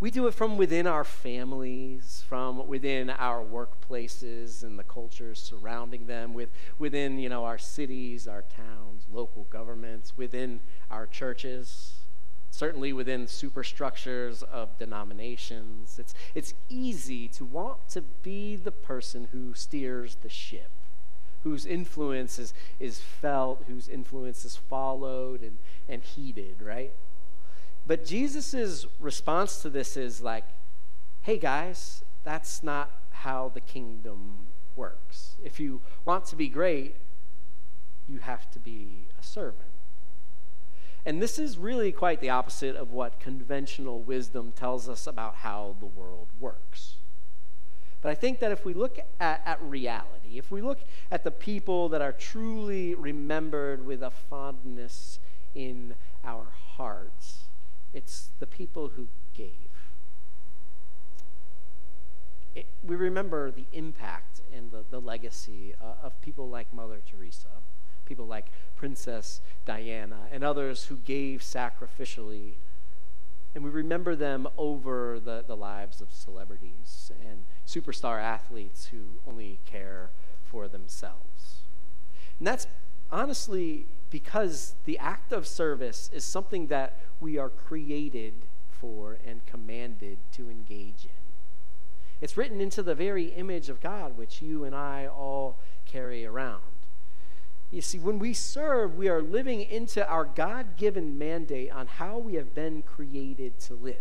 we 0.00 0.10
do 0.10 0.26
it 0.26 0.34
from 0.34 0.58
within 0.58 0.86
our 0.86 1.02
families, 1.02 2.22
from 2.28 2.66
within 2.68 3.08
our 3.08 3.42
workplaces 3.42 4.62
and 4.62 4.78
the 4.78 4.84
cultures 4.84 5.38
surrounding 5.38 6.06
them, 6.06 6.34
with, 6.34 6.50
within 6.78 7.18
you 7.18 7.30
know, 7.30 7.46
our 7.46 7.56
cities, 7.56 8.28
our 8.28 8.42
towns, 8.42 9.06
local 9.10 9.46
governments, 9.48 10.12
within 10.14 10.60
our 10.90 11.06
churches, 11.06 11.94
certainly 12.54 12.92
within 12.92 13.26
superstructures 13.26 14.44
of 14.44 14.78
denominations. 14.78 15.99
It's, 15.99 16.14
it's 16.37 16.54
easy 16.68 17.26
to 17.28 17.44
want 17.44 17.88
to 17.90 18.02
be 18.23 18.54
the 18.54 18.70
person 18.70 19.28
who 19.32 19.54
steers 19.54 20.16
the 20.23 20.28
ship, 20.28 20.70
whose 21.42 21.66
influence 21.66 22.38
is, 22.38 22.54
is 22.78 23.00
felt, 23.00 23.64
whose 23.66 23.88
influence 23.88 24.44
is 24.44 24.56
followed 24.56 25.42
and, 25.42 25.58
and 25.88 26.02
heeded, 26.02 26.62
right? 26.62 26.92
But 27.88 28.04
Jesus' 28.04 28.87
response 29.00 29.61
to 29.62 29.68
this 29.68 29.96
is 29.96 30.20
like, 30.20 30.44
hey 31.23 31.38
guys, 31.38 32.04
that's 32.23 32.62
not 32.62 32.90
how 33.11 33.50
the 33.52 33.61
kingdom 33.61 34.46
works. 34.76 35.34
If 35.42 35.58
you 35.58 35.80
want 36.04 36.25
to 36.26 36.37
be 36.37 36.49
great, 36.49 36.94
you 38.08 38.18
have 38.18 38.49
to 38.52 38.61
be 38.61 39.08
a 39.20 39.25
servant. 39.25 39.73
And 41.06 41.20
this 41.20 41.38
is 41.38 41.58
really 41.58 41.92
quite 41.92 42.20
the 42.20 42.30
opposite 42.30 42.76
of 42.76 42.90
what 42.90 43.20
conventional 43.20 44.00
wisdom 44.00 44.52
tells 44.52 44.88
us 44.88 45.06
about 45.06 45.37
how 45.37 45.76
the 45.80 45.87
world 45.87 46.28
works. 46.40 46.94
But 48.00 48.11
I 48.11 48.14
think 48.14 48.40
that 48.40 48.52
if 48.52 48.64
we 48.64 48.75
look 48.75 48.99
at, 49.20 49.42
at 49.46 49.62
reality, 49.62 50.37
if 50.37 50.50
we 50.50 50.61
look 50.61 50.80
at 51.11 51.25
the 51.25 51.30
people 51.30 51.88
that 51.90 52.02
are 52.02 52.12
truly 52.12 52.94
remembered 52.94 53.87
with 53.87 54.02
a 54.02 54.11
fondness 54.11 55.18
in 55.54 55.94
our 56.25 56.46
hearts, 56.76 57.44
it's 57.92 58.30
the 58.40 58.46
people 58.46 58.92
who 58.96 59.08
gave. 59.34 59.50
It, 62.54 62.66
we 62.84 62.94
remember 62.94 63.50
the 63.50 63.66
impact 63.73 64.42
and 64.54 64.70
the, 64.70 64.84
the 64.90 65.00
legacy 65.00 65.75
uh, 65.82 66.06
of 66.06 66.20
people 66.20 66.49
like 66.49 66.73
Mother 66.73 67.00
Teresa, 67.11 67.49
people 68.04 68.26
like 68.26 68.46
Princess 68.76 69.40
Diana, 69.64 70.28
and 70.30 70.44
others 70.44 70.84
who 70.87 70.96
gave 70.96 71.40
sacrificially. 71.40 72.52
And 73.54 73.62
we 73.62 73.70
remember 73.70 74.16
them 74.16 74.49
over 74.58 75.20
the, 75.20 75.44
the 75.46 75.56
lives 75.56 76.00
of 76.00 76.12
celebrities 76.12 77.12
and 77.28 77.44
superstar 77.66 78.20
athletes 78.20 78.87
who 78.87 78.99
only 79.28 79.58
care 79.64 80.11
for 80.44 80.68
themselves. 80.68 81.62
And 82.38 82.46
that's 82.46 82.66
honestly 83.11 83.87
because 84.11 84.75
the 84.84 84.99
act 84.99 85.32
of 85.32 85.46
service 85.46 86.11
is 86.12 86.25
something 86.25 86.66
that 86.68 86.99
we 87.20 87.38
are 87.38 87.49
created 87.49 88.34
for 88.68 89.18
and 89.26 89.44
commanded 89.46 90.18
to 90.32 90.50
engage 90.50 91.04
in. 91.04 91.11
It's 92.20 92.37
written 92.37 92.61
into 92.61 92.82
the 92.82 92.94
very 92.94 93.26
image 93.26 93.68
of 93.68 93.80
God, 93.80 94.16
which 94.16 94.40
you 94.42 94.64
and 94.64 94.75
I 94.75 95.06
all 95.06 95.58
carry 95.87 96.25
around. 96.26 96.62
You 97.71 97.80
see, 97.80 97.99
when 97.99 98.18
we 98.18 98.35
serve, 98.35 98.97
we 98.97 99.09
are 99.09 99.21
living 99.21 99.62
into 99.62 100.06
our 100.09 100.25
God 100.25 100.76
given 100.76 101.18
mandate 101.18 101.73
on 101.73 101.87
how 101.87 102.18
we 102.18 102.35
have 102.35 102.54
been 102.54 102.83
created 102.83 103.59
to 103.61 103.75
live. 103.75 103.97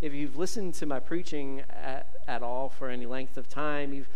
If 0.00 0.12
you've 0.12 0.36
listened 0.36 0.74
to 0.74 0.86
my 0.86 0.98
preaching 0.98 1.62
at, 1.70 2.08
at 2.26 2.42
all 2.42 2.68
for 2.68 2.88
any 2.88 3.06
length 3.06 3.36
of 3.36 3.48
time, 3.48 3.92
you've 3.92 4.08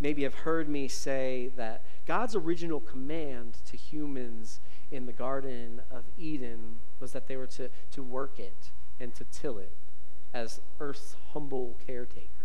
maybe 0.00 0.22
have 0.22 0.34
heard 0.34 0.68
me 0.68 0.88
say 0.88 1.50
that 1.56 1.82
God's 2.06 2.34
original 2.34 2.80
command 2.80 3.58
to 3.66 3.76
humans 3.76 4.60
in 4.90 5.06
the 5.06 5.12
Garden 5.12 5.82
of 5.90 6.04
Eden 6.18 6.76
was 7.00 7.12
that 7.12 7.28
they 7.28 7.36
were 7.36 7.46
to, 7.46 7.68
to 7.92 8.02
work 8.02 8.38
it 8.38 8.70
and 8.98 9.14
to 9.14 9.24
till 9.24 9.58
it 9.58 9.72
as 10.32 10.60
earth's 10.80 11.16
humble 11.32 11.76
caretakers. 11.86 12.37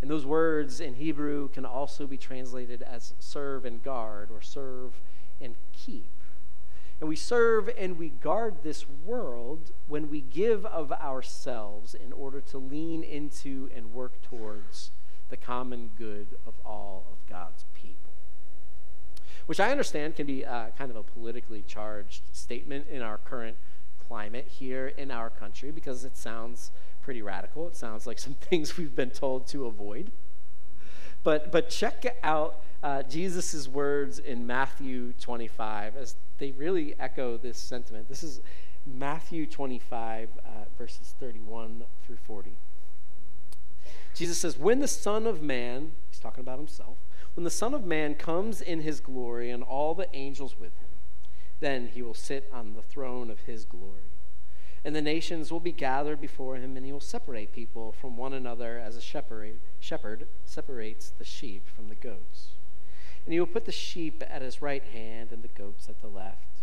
And 0.00 0.10
those 0.10 0.26
words 0.26 0.80
in 0.80 0.94
Hebrew 0.94 1.48
can 1.48 1.64
also 1.64 2.06
be 2.06 2.18
translated 2.18 2.82
as 2.82 3.14
serve 3.18 3.64
and 3.64 3.82
guard 3.82 4.30
or 4.30 4.42
serve 4.42 5.00
and 5.40 5.54
keep. 5.72 6.10
And 7.00 7.08
we 7.08 7.16
serve 7.16 7.70
and 7.76 7.98
we 7.98 8.08
guard 8.08 8.56
this 8.62 8.86
world 9.04 9.72
when 9.86 10.10
we 10.10 10.20
give 10.20 10.64
of 10.66 10.92
ourselves 10.92 11.94
in 11.94 12.12
order 12.12 12.40
to 12.42 12.58
lean 12.58 13.02
into 13.02 13.70
and 13.74 13.92
work 13.92 14.12
towards 14.22 14.90
the 15.28 15.36
common 15.36 15.90
good 15.98 16.28
of 16.46 16.54
all 16.64 17.04
of 17.10 17.28
God's 17.28 17.64
people. 17.74 18.12
Which 19.46 19.60
I 19.60 19.70
understand 19.70 20.16
can 20.16 20.26
be 20.26 20.44
uh, 20.44 20.68
kind 20.78 20.90
of 20.90 20.96
a 20.96 21.02
politically 21.02 21.64
charged 21.66 22.22
statement 22.32 22.86
in 22.90 23.02
our 23.02 23.18
current 23.18 23.56
climate 24.08 24.48
here 24.58 24.88
in 24.96 25.10
our 25.10 25.30
country 25.30 25.70
because 25.70 26.04
it 26.04 26.16
sounds 26.16 26.70
pretty 27.06 27.22
radical. 27.22 27.68
It 27.68 27.76
sounds 27.76 28.04
like 28.04 28.18
some 28.18 28.34
things 28.40 28.76
we've 28.76 28.96
been 28.96 29.10
told 29.10 29.46
to 29.48 29.66
avoid. 29.66 30.10
But, 31.22 31.52
but 31.52 31.70
check 31.70 32.04
out 32.24 32.60
uh, 32.82 33.04
Jesus' 33.04 33.68
words 33.68 34.18
in 34.18 34.44
Matthew 34.44 35.12
25 35.20 35.96
as 35.96 36.16
they 36.38 36.50
really 36.50 36.96
echo 36.98 37.36
this 37.36 37.58
sentiment. 37.58 38.08
This 38.08 38.24
is 38.24 38.40
Matthew 38.84 39.46
25, 39.46 40.30
uh, 40.36 40.50
verses 40.76 41.14
31 41.20 41.84
through 42.04 42.18
40. 42.26 42.50
Jesus 44.12 44.38
says, 44.38 44.58
When 44.58 44.80
the 44.80 44.88
Son 44.88 45.28
of 45.28 45.40
Man, 45.40 45.92
he's 46.10 46.18
talking 46.18 46.40
about 46.40 46.58
himself, 46.58 46.96
when 47.34 47.44
the 47.44 47.50
Son 47.50 47.72
of 47.72 47.84
Man 47.84 48.16
comes 48.16 48.60
in 48.60 48.80
his 48.80 48.98
glory 48.98 49.50
and 49.50 49.62
all 49.62 49.94
the 49.94 50.08
angels 50.12 50.56
with 50.58 50.76
him, 50.80 50.88
then 51.60 51.86
he 51.86 52.02
will 52.02 52.14
sit 52.14 52.50
on 52.52 52.74
the 52.74 52.82
throne 52.82 53.30
of 53.30 53.40
his 53.42 53.64
glory. 53.64 54.02
And 54.84 54.94
the 54.94 55.02
nations 55.02 55.50
will 55.50 55.60
be 55.60 55.72
gathered 55.72 56.20
before 56.20 56.56
him, 56.56 56.76
and 56.76 56.86
he 56.86 56.92
will 56.92 57.00
separate 57.00 57.52
people 57.52 57.92
from 57.92 58.16
one 58.16 58.32
another 58.32 58.78
as 58.78 58.96
a 58.96 59.00
shepherd, 59.00 59.58
separates 59.80 61.10
the 61.10 61.24
sheep 61.24 61.62
from 61.74 61.88
the 61.88 61.94
goats. 61.94 62.48
And 63.24 63.32
he 63.32 63.40
will 63.40 63.46
put 63.46 63.64
the 63.64 63.72
sheep 63.72 64.22
at 64.28 64.42
his 64.42 64.62
right 64.62 64.84
hand 64.84 65.32
and 65.32 65.42
the 65.42 65.48
goats 65.48 65.88
at 65.88 66.00
the 66.00 66.06
left. 66.06 66.62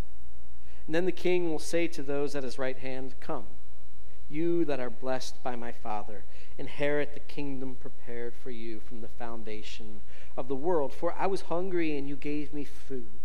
And 0.86 0.96
then 0.96 1.06
the 1.06 1.12
king 1.12 1.50
will 1.50 1.60
say 1.60 1.88
to 1.88 2.04
those 2.04 2.36
at 2.36 2.44
his 2.44 2.58
right 2.58 2.78
hand, 2.78 3.16
Come, 3.20 3.46
you 4.30 4.66
that 4.66 4.80
are 4.80 4.90
blessed 4.90 5.44
by 5.44 5.56
my 5.56 5.72
Father 5.72 6.24
inherit 6.58 7.14
the 7.14 7.20
kingdom 7.20 7.76
prepared 7.76 8.34
for 8.34 8.52
you 8.52 8.80
from 8.80 9.02
the 9.02 9.08
foundation 9.08 10.02
of 10.38 10.48
the 10.48 10.56
world. 10.56 10.94
For 10.94 11.14
I 11.14 11.28
was 11.28 11.42
hungry, 11.42 11.98
and 11.98 12.08
you 12.08 12.16
gave 12.16 12.54
me 12.54 12.64
food. 12.64 13.20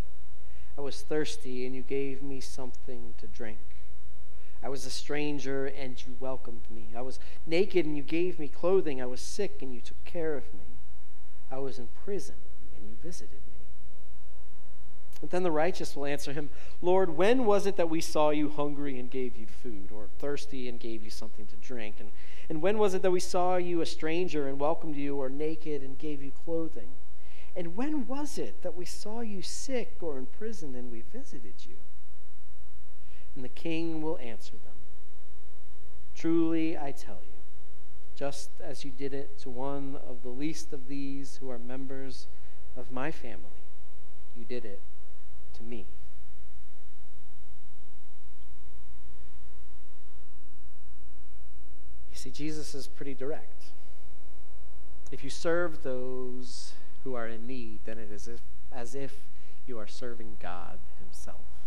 I 0.77 0.81
was 0.81 1.01
thirsty, 1.01 1.65
and 1.65 1.75
you 1.75 1.81
gave 1.81 2.21
me 2.21 2.39
something 2.39 3.13
to 3.17 3.27
drink. 3.27 3.59
I 4.63 4.69
was 4.69 4.85
a 4.85 4.89
stranger, 4.89 5.65
and 5.65 6.01
you 6.05 6.15
welcomed 6.19 6.63
me. 6.69 6.87
I 6.95 7.01
was 7.01 7.19
naked, 7.45 7.85
and 7.85 7.95
you 7.95 8.03
gave 8.03 8.39
me 8.39 8.47
clothing. 8.47 9.01
I 9.01 9.05
was 9.05 9.21
sick, 9.21 9.61
and 9.61 9.73
you 9.73 9.81
took 9.81 10.03
care 10.05 10.35
of 10.35 10.53
me. 10.53 10.65
I 11.51 11.57
was 11.57 11.79
in 11.79 11.87
prison, 12.03 12.35
and 12.75 12.87
you 12.87 12.95
visited 13.01 13.31
me. 13.31 13.65
But 15.21 15.31
then 15.31 15.43
the 15.43 15.51
righteous 15.51 15.95
will 15.95 16.05
answer 16.05 16.33
him, 16.33 16.49
Lord, 16.81 17.17
when 17.17 17.45
was 17.45 17.65
it 17.65 17.75
that 17.77 17.89
we 17.89 18.01
saw 18.01 18.29
you 18.29 18.49
hungry 18.49 18.99
and 18.99 19.09
gave 19.09 19.35
you 19.35 19.47
food, 19.47 19.89
or 19.93 20.07
thirsty 20.19 20.69
and 20.69 20.79
gave 20.79 21.03
you 21.03 21.09
something 21.09 21.45
to 21.47 21.55
drink? 21.57 21.95
And 21.99 22.09
and 22.49 22.63
when 22.63 22.79
was 22.79 22.95
it 22.95 23.03
that 23.03 23.11
we 23.11 23.19
saw 23.19 23.57
you 23.57 23.81
a 23.81 23.85
stranger 23.85 24.47
and 24.47 24.59
welcomed 24.59 24.95
you, 24.95 25.17
or 25.17 25.29
naked 25.29 25.83
and 25.83 25.97
gave 25.97 26.23
you 26.23 26.31
clothing? 26.31 26.89
And 27.55 27.75
when 27.75 28.07
was 28.07 28.39
it 28.39 28.63
that 28.63 28.75
we 28.75 28.85
saw 28.85 29.21
you 29.21 29.43
sick 29.43 29.97
or 30.01 30.17
in 30.17 30.25
prison 30.25 30.75
and 30.75 30.91
we 30.91 31.03
visited 31.13 31.53
you? 31.67 31.75
The 33.49 33.61
king 33.61 34.01
will 34.01 34.17
answer 34.19 34.51
them 34.51 34.69
Truly 36.19 36.77
I 36.77 36.91
tell 36.91 37.19
you, 37.23 37.39
just 38.13 38.49
as 38.61 38.83
you 38.83 38.91
did 38.91 39.13
it 39.13 39.39
to 39.39 39.49
one 39.49 39.97
of 40.05 40.21
the 40.21 40.29
least 40.29 40.73
of 40.73 40.89
these 40.89 41.37
who 41.37 41.49
are 41.49 41.57
members 41.57 42.27
of 42.75 42.91
my 42.91 43.09
family, 43.09 43.63
you 44.35 44.43
did 44.43 44.65
it 44.65 44.81
to 45.53 45.63
me. 45.63 45.85
You 52.11 52.17
see, 52.17 52.31
Jesus 52.31 52.75
is 52.75 52.87
pretty 52.87 53.13
direct. 53.13 53.63
If 55.09 55.23
you 55.23 55.29
serve 55.29 55.83
those 55.83 56.73
who 57.05 57.13
are 57.13 57.29
in 57.29 57.47
need, 57.47 57.79
then 57.85 57.97
it 57.97 58.11
is 58.11 58.27
if, 58.27 58.41
as 58.73 58.93
if 58.93 59.13
you 59.65 59.79
are 59.79 59.87
serving 59.87 60.35
God 60.41 60.79
Himself. 60.99 61.58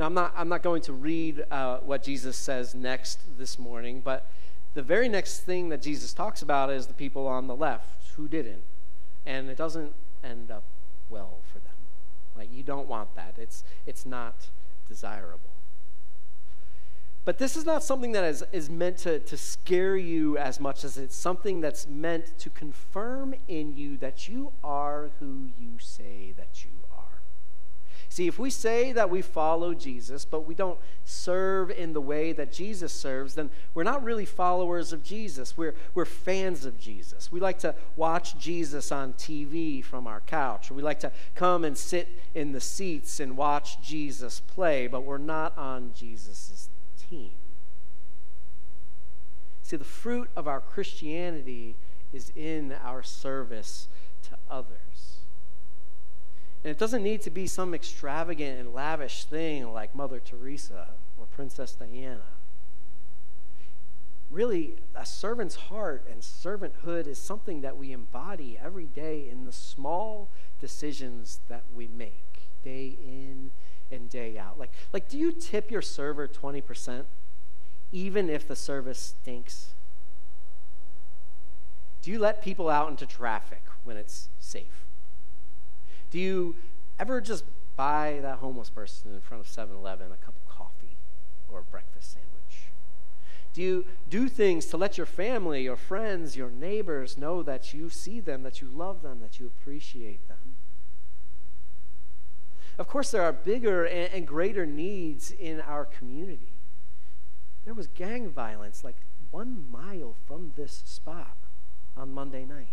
Now, 0.00 0.06
I'm 0.06 0.14
not, 0.14 0.32
I'm 0.34 0.48
not 0.48 0.62
going 0.62 0.80
to 0.82 0.94
read 0.94 1.44
uh, 1.50 1.76
what 1.80 2.02
Jesus 2.02 2.34
says 2.34 2.74
next 2.74 3.18
this 3.36 3.58
morning, 3.58 4.00
but 4.02 4.26
the 4.72 4.80
very 4.80 5.10
next 5.10 5.40
thing 5.40 5.68
that 5.68 5.82
Jesus 5.82 6.14
talks 6.14 6.40
about 6.40 6.70
is 6.70 6.86
the 6.86 6.94
people 6.94 7.26
on 7.26 7.48
the 7.48 7.54
left 7.54 8.12
who 8.16 8.26
didn't. 8.26 8.62
And 9.26 9.50
it 9.50 9.58
doesn't 9.58 9.92
end 10.24 10.50
up 10.50 10.62
well 11.10 11.40
for 11.52 11.58
them. 11.58 11.74
Like, 12.34 12.48
you 12.50 12.62
don't 12.62 12.88
want 12.88 13.14
that, 13.14 13.34
it's, 13.36 13.62
it's 13.86 14.06
not 14.06 14.48
desirable. 14.88 15.50
But 17.26 17.36
this 17.36 17.54
is 17.54 17.66
not 17.66 17.84
something 17.84 18.12
that 18.12 18.24
is, 18.24 18.42
is 18.52 18.70
meant 18.70 18.96
to, 18.98 19.18
to 19.18 19.36
scare 19.36 19.98
you 19.98 20.38
as 20.38 20.58
much 20.58 20.82
as 20.82 20.96
it's 20.96 21.14
something 21.14 21.60
that's 21.60 21.86
meant 21.86 22.38
to 22.38 22.48
confirm 22.48 23.34
in 23.48 23.76
you 23.76 23.98
that 23.98 24.30
you 24.30 24.52
are 24.64 25.10
who 25.20 25.50
you 25.60 25.72
say 25.78 26.32
that 26.38 26.64
you 26.64 26.70
are. 26.70 26.79
See, 28.10 28.26
if 28.26 28.40
we 28.40 28.50
say 28.50 28.90
that 28.90 29.08
we 29.08 29.22
follow 29.22 29.72
Jesus, 29.72 30.24
but 30.24 30.44
we 30.44 30.52
don't 30.52 30.80
serve 31.04 31.70
in 31.70 31.92
the 31.92 32.00
way 32.00 32.32
that 32.32 32.52
Jesus 32.52 32.92
serves, 32.92 33.36
then 33.36 33.50
we're 33.72 33.84
not 33.84 34.02
really 34.02 34.24
followers 34.24 34.92
of 34.92 35.04
Jesus. 35.04 35.56
We're, 35.56 35.76
we're 35.94 36.04
fans 36.04 36.64
of 36.64 36.76
Jesus. 36.76 37.30
We 37.30 37.38
like 37.38 37.60
to 37.60 37.72
watch 37.94 38.36
Jesus 38.36 38.90
on 38.90 39.12
TV 39.12 39.84
from 39.84 40.08
our 40.08 40.22
couch, 40.26 40.72
we 40.72 40.82
like 40.82 40.98
to 41.00 41.12
come 41.36 41.64
and 41.64 41.78
sit 41.78 42.08
in 42.34 42.50
the 42.50 42.60
seats 42.60 43.20
and 43.20 43.36
watch 43.36 43.80
Jesus 43.80 44.40
play, 44.40 44.88
but 44.88 45.04
we're 45.04 45.16
not 45.16 45.56
on 45.56 45.92
Jesus' 45.96 46.68
team. 47.08 47.30
See, 49.62 49.76
the 49.76 49.84
fruit 49.84 50.28
of 50.34 50.48
our 50.48 50.60
Christianity 50.60 51.76
is 52.12 52.32
in 52.34 52.74
our 52.82 53.04
service 53.04 53.86
to 54.24 54.36
others. 54.50 54.89
And 56.62 56.70
it 56.70 56.78
doesn't 56.78 57.02
need 57.02 57.22
to 57.22 57.30
be 57.30 57.46
some 57.46 57.72
extravagant 57.72 58.60
and 58.60 58.74
lavish 58.74 59.24
thing 59.24 59.72
like 59.72 59.94
Mother 59.94 60.20
Teresa 60.20 60.88
or 61.18 61.26
Princess 61.26 61.72
Diana. 61.72 62.22
Really, 64.30 64.76
a 64.94 65.06
servant's 65.06 65.56
heart 65.56 66.04
and 66.10 66.20
servanthood 66.20 67.06
is 67.06 67.18
something 67.18 67.62
that 67.62 67.76
we 67.76 67.92
embody 67.92 68.58
every 68.62 68.84
day 68.84 69.26
in 69.28 69.46
the 69.46 69.52
small 69.52 70.28
decisions 70.60 71.40
that 71.48 71.64
we 71.74 71.88
make, 71.88 72.42
day 72.62 72.96
in 73.02 73.50
and 73.90 74.08
day 74.08 74.38
out. 74.38 74.58
Like, 74.58 74.70
like 74.92 75.08
do 75.08 75.18
you 75.18 75.32
tip 75.32 75.70
your 75.70 75.82
server 75.82 76.28
20%, 76.28 77.04
even 77.90 78.28
if 78.28 78.46
the 78.46 78.54
service 78.54 79.14
stinks? 79.20 79.70
Do 82.02 82.10
you 82.10 82.18
let 82.18 82.42
people 82.42 82.68
out 82.68 82.88
into 82.88 83.06
traffic 83.06 83.62
when 83.82 83.96
it's 83.96 84.28
safe? 84.38 84.84
Do 86.10 86.18
you 86.18 86.56
ever 86.98 87.20
just 87.20 87.44
buy 87.76 88.18
that 88.22 88.38
homeless 88.38 88.68
person 88.68 89.14
in 89.14 89.20
front 89.20 89.44
of 89.44 89.48
7 89.48 89.74
Eleven 89.74 90.12
a 90.12 90.16
cup 90.16 90.34
of 90.36 90.48
coffee 90.48 90.96
or 91.50 91.60
a 91.60 91.64
breakfast 91.64 92.12
sandwich? 92.12 92.30
Do 93.52 93.62
you 93.62 93.84
do 94.08 94.28
things 94.28 94.66
to 94.66 94.76
let 94.76 94.96
your 94.96 95.06
family, 95.06 95.62
your 95.62 95.76
friends, 95.76 96.36
your 96.36 96.50
neighbors 96.50 97.16
know 97.16 97.42
that 97.42 97.72
you 97.74 97.90
see 97.90 98.20
them, 98.20 98.42
that 98.42 98.60
you 98.60 98.68
love 98.68 99.02
them, 99.02 99.20
that 99.20 99.40
you 99.40 99.46
appreciate 99.46 100.26
them? 100.28 100.36
Of 102.78 102.88
course, 102.88 103.10
there 103.10 103.22
are 103.22 103.32
bigger 103.32 103.84
and, 103.84 104.12
and 104.12 104.26
greater 104.26 104.66
needs 104.66 105.32
in 105.32 105.60
our 105.60 105.84
community. 105.84 106.52
There 107.64 107.74
was 107.74 107.88
gang 107.88 108.30
violence 108.30 108.82
like 108.84 108.96
one 109.30 109.64
mile 109.70 110.16
from 110.26 110.52
this 110.56 110.82
spot 110.86 111.36
on 111.96 112.12
Monday 112.12 112.44
night. 112.44 112.68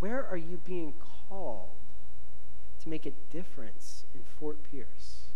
Where 0.00 0.26
are 0.26 0.36
you 0.36 0.60
being 0.66 0.94
called 1.28 1.68
to 2.82 2.88
make 2.88 3.06
a 3.06 3.12
difference 3.30 4.04
in 4.14 4.22
Fort 4.38 4.58
Pierce? 4.70 5.26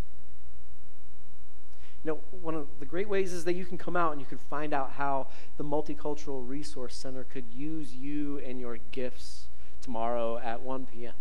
You 2.02 2.12
know, 2.12 2.20
one 2.42 2.54
of 2.54 2.66
the 2.80 2.86
great 2.86 3.08
ways 3.08 3.32
is 3.32 3.44
that 3.44 3.54
you 3.54 3.64
can 3.64 3.78
come 3.78 3.96
out 3.96 4.12
and 4.12 4.20
you 4.20 4.26
can 4.26 4.38
find 4.38 4.74
out 4.74 4.92
how 4.92 5.28
the 5.56 5.64
Multicultural 5.64 6.46
Resource 6.46 6.96
Center 6.96 7.24
could 7.24 7.44
use 7.54 7.94
you 7.94 8.38
and 8.38 8.60
your 8.60 8.78
gifts 8.90 9.46
tomorrow 9.80 10.38
at 10.38 10.60
1 10.60 10.86
p.m. 10.86 11.14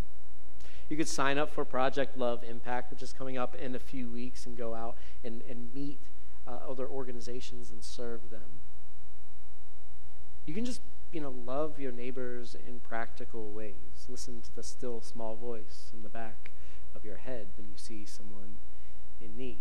You 0.90 0.98
could 0.98 1.08
sign 1.08 1.38
up 1.38 1.54
for 1.54 1.64
Project 1.64 2.18
Love 2.18 2.44
Impact, 2.44 2.92
which 2.92 3.02
is 3.02 3.14
coming 3.14 3.38
up 3.38 3.56
in 3.56 3.76
a 3.76 3.80
few 3.80 4.10
weeks, 4.10 4.46
and 4.46 4.58
go 4.58 4.76
out 4.76 4.96
and, 5.24 5.42
and 5.50 5.74
meet 5.74 6.00
uh, 6.48 6.60
other 6.70 6.88
organizations 6.88 7.72
and 7.72 7.84
serve 7.84 8.30
them. 8.30 8.62
You 10.46 10.54
can 10.54 10.66
just, 10.66 10.82
you 11.14 11.22
know, 11.22 11.34
love 11.46 11.80
your 11.80 11.92
neighbors 11.92 12.58
in 12.68 12.80
practical 12.80 13.52
ways. 13.52 13.74
Listen 14.10 14.42
to 14.42 14.56
the 14.56 14.64
still 14.64 15.00
small 15.00 15.36
voice 15.36 15.92
in 15.94 16.02
the 16.02 16.10
back 16.10 16.52
of 16.96 17.06
your 17.06 17.18
head 17.18 17.48
when 17.56 17.68
you 17.68 17.76
see 17.76 18.04
someone 18.06 18.58
in 19.22 19.38
need. 19.38 19.58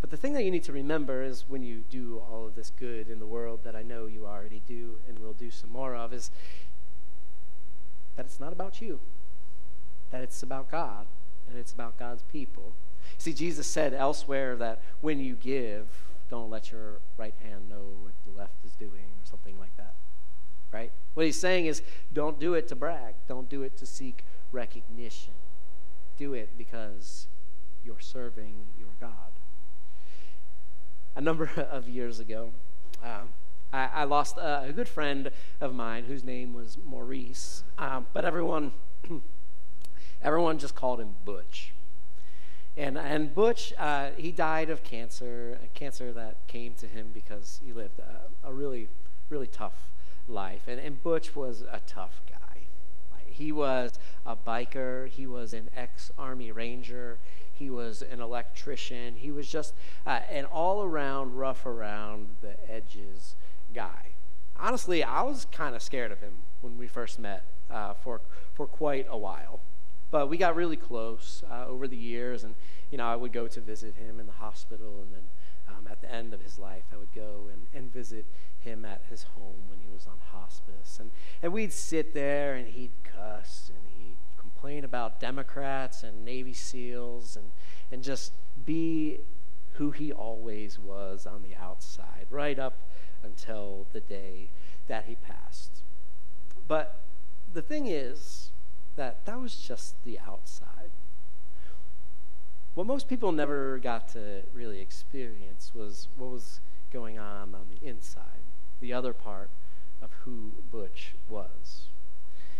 But 0.00 0.10
the 0.10 0.16
thing 0.16 0.32
that 0.34 0.44
you 0.44 0.50
need 0.50 0.64
to 0.64 0.72
remember 0.72 1.22
is 1.22 1.44
when 1.48 1.62
you 1.62 1.84
do 1.90 2.22
all 2.30 2.46
of 2.46 2.54
this 2.54 2.72
good 2.78 3.08
in 3.08 3.18
the 3.20 3.26
world 3.26 3.60
that 3.64 3.76
I 3.76 3.82
know 3.82 4.06
you 4.06 4.26
already 4.26 4.62
do 4.66 4.96
and 5.08 5.18
will 5.18 5.32
do 5.32 5.50
some 5.50 5.70
more 5.70 5.94
of, 5.94 6.12
is 6.12 6.30
that 8.16 8.26
it's 8.26 8.40
not 8.40 8.52
about 8.52 8.80
you, 8.80 9.00
that 10.10 10.22
it's 10.22 10.42
about 10.42 10.70
God, 10.70 11.06
and 11.48 11.58
it's 11.58 11.72
about 11.72 11.98
God's 11.98 12.22
people. 12.32 12.72
See, 13.16 13.32
Jesus 13.32 13.66
said 13.66 13.94
elsewhere 13.94 14.56
that 14.56 14.80
when 15.00 15.20
you 15.20 15.34
give, 15.34 15.86
don't 16.30 16.50
let 16.50 16.70
your 16.70 17.00
right 17.16 17.34
hand 17.42 17.68
know 17.68 17.82
what 18.02 18.12
the 18.26 18.38
left 18.38 18.64
is 18.64 18.72
doing, 18.72 18.90
or 18.92 19.24
something 19.24 19.58
like 19.58 19.76
that. 19.76 19.94
Right? 20.72 20.92
What 21.14 21.26
he's 21.26 21.40
saying 21.40 21.66
is 21.66 21.82
don't 22.12 22.38
do 22.38 22.54
it 22.54 22.68
to 22.68 22.76
brag, 22.76 23.14
don't 23.26 23.48
do 23.48 23.62
it 23.62 23.76
to 23.78 23.86
seek 23.86 24.24
recognition. 24.52 25.32
Do 26.16 26.34
it 26.34 26.50
because 26.58 27.26
you're 27.84 28.00
serving 28.00 28.54
your 28.78 28.90
God 29.00 29.32
a 31.16 31.20
number 31.20 31.50
of 31.70 31.88
years 31.88 32.20
ago. 32.20 32.52
Uh, 33.02 33.22
I, 33.72 33.86
I, 33.86 34.04
lost 34.04 34.38
a, 34.38 34.62
a, 34.68 34.72
good 34.72 34.88
friend 34.88 35.30
of 35.60 35.74
mine 35.74 36.04
whose 36.04 36.24
name 36.24 36.54
was 36.54 36.78
Maurice, 36.84 37.62
um, 37.76 38.06
but 38.12 38.24
everyone, 38.24 38.72
everyone 40.22 40.58
just 40.58 40.74
called 40.74 41.00
him 41.00 41.16
Butch. 41.24 41.72
And, 42.78 42.96
and 42.96 43.34
Butch, 43.34 43.74
uh, 43.76 44.10
he 44.16 44.30
died 44.30 44.70
of 44.70 44.84
cancer, 44.84 45.58
a 45.62 45.66
cancer 45.76 46.12
that 46.12 46.36
came 46.46 46.74
to 46.74 46.86
him 46.86 47.10
because 47.12 47.60
he 47.64 47.72
lived 47.72 47.98
a, 47.98 48.48
a 48.48 48.52
really, 48.52 48.86
really 49.28 49.48
tough 49.48 49.90
life. 50.28 50.62
And, 50.68 50.80
and 50.80 51.02
Butch 51.02 51.34
was 51.34 51.62
a 51.62 51.80
tough 51.88 52.20
guy. 52.30 52.38
He 53.26 53.50
was 53.50 53.98
a 54.24 54.36
biker, 54.36 55.08
he 55.08 55.26
was 55.26 55.52
an 55.52 55.70
ex 55.76 56.12
Army 56.16 56.52
Ranger, 56.52 57.18
he 57.52 57.68
was 57.68 58.02
an 58.02 58.20
electrician. 58.20 59.16
He 59.16 59.32
was 59.32 59.48
just 59.48 59.74
uh, 60.06 60.20
an 60.30 60.44
all 60.44 60.84
around, 60.84 61.36
rough 61.36 61.66
around 61.66 62.28
the 62.42 62.54
edges 62.70 63.34
guy. 63.74 64.12
Honestly, 64.56 65.02
I 65.02 65.22
was 65.22 65.46
kind 65.50 65.74
of 65.74 65.82
scared 65.82 66.12
of 66.12 66.20
him 66.20 66.34
when 66.60 66.78
we 66.78 66.86
first 66.86 67.18
met 67.18 67.42
uh, 67.70 67.94
for, 67.94 68.20
for 68.54 68.66
quite 68.66 69.06
a 69.10 69.18
while. 69.18 69.60
But 70.10 70.28
we 70.28 70.38
got 70.38 70.56
really 70.56 70.76
close 70.76 71.42
uh, 71.50 71.66
over 71.66 71.86
the 71.86 71.96
years, 71.96 72.44
and 72.44 72.54
you 72.90 72.98
know, 72.98 73.06
I 73.06 73.16
would 73.16 73.32
go 73.32 73.46
to 73.46 73.60
visit 73.60 73.94
him 73.96 74.18
in 74.18 74.26
the 74.26 74.32
hospital, 74.32 75.02
and 75.02 75.14
then 75.14 75.24
um, 75.68 75.86
at 75.90 76.00
the 76.00 76.10
end 76.10 76.32
of 76.32 76.40
his 76.40 76.58
life, 76.58 76.84
I 76.92 76.96
would 76.96 77.12
go 77.14 77.48
and, 77.52 77.66
and 77.74 77.92
visit 77.92 78.24
him 78.60 78.84
at 78.84 79.02
his 79.10 79.24
home 79.34 79.68
when 79.68 79.78
he 79.80 79.92
was 79.92 80.06
on 80.06 80.16
hospice. 80.32 80.98
And, 80.98 81.10
and 81.42 81.52
we'd 81.52 81.72
sit 81.72 82.14
there, 82.14 82.54
and 82.54 82.68
he'd 82.68 82.92
cuss, 83.04 83.70
and 83.74 83.84
he'd 83.98 84.16
complain 84.38 84.84
about 84.84 85.20
Democrats 85.20 86.02
and 86.02 86.24
Navy 86.24 86.54
SEALs 86.54 87.36
and, 87.36 87.50
and 87.92 88.02
just 88.02 88.32
be 88.64 89.18
who 89.74 89.90
he 89.90 90.12
always 90.12 90.78
was 90.78 91.26
on 91.26 91.42
the 91.42 91.54
outside, 91.54 92.26
right 92.30 92.58
up 92.58 92.78
until 93.22 93.86
the 93.92 94.00
day 94.00 94.48
that 94.88 95.04
he 95.06 95.14
passed. 95.16 95.82
But 96.66 96.96
the 97.52 97.62
thing 97.62 97.86
is 97.86 98.37
that 98.98 99.24
that 99.24 99.40
was 99.40 99.54
just 99.54 99.94
the 100.04 100.18
outside. 100.18 100.90
What 102.74 102.86
most 102.86 103.08
people 103.08 103.32
never 103.32 103.78
got 103.78 104.08
to 104.08 104.42
really 104.52 104.80
experience 104.80 105.72
was 105.74 106.08
what 106.16 106.30
was 106.30 106.60
going 106.92 107.18
on 107.18 107.54
on 107.54 107.66
the 107.70 107.88
inside, 107.88 108.42
the 108.80 108.92
other 108.92 109.12
part 109.12 109.50
of 110.02 110.10
who 110.24 110.52
Butch 110.70 111.14
was. 111.28 111.86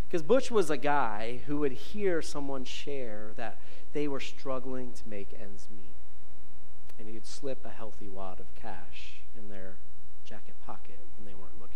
Because 0.07 0.22
Butch 0.22 0.51
was 0.51 0.70
a 0.70 0.77
guy 0.77 1.40
who 1.46 1.59
would 1.59 1.72
hear 1.72 2.22
someone 2.22 2.64
share 2.64 3.33
that 3.37 3.59
they 3.92 4.09
were 4.09 4.20
struggling 4.20 4.92
to 4.92 5.09
make 5.09 5.29
ends 5.38 5.68
meet. 5.70 5.94
And 6.98 7.09
he'd 7.09 7.27
slip 7.27 7.64
a 7.64 7.70
healthy 7.70 8.09
wad 8.09 8.40
of 8.40 8.46
cash 8.55 9.20
in 9.37 9.51
their 9.51 9.74
jacket 10.24 10.55
pocket 10.64 10.98
when 11.16 11.27
they 11.27 11.35
weren't 11.35 11.61
looking. 11.61 11.67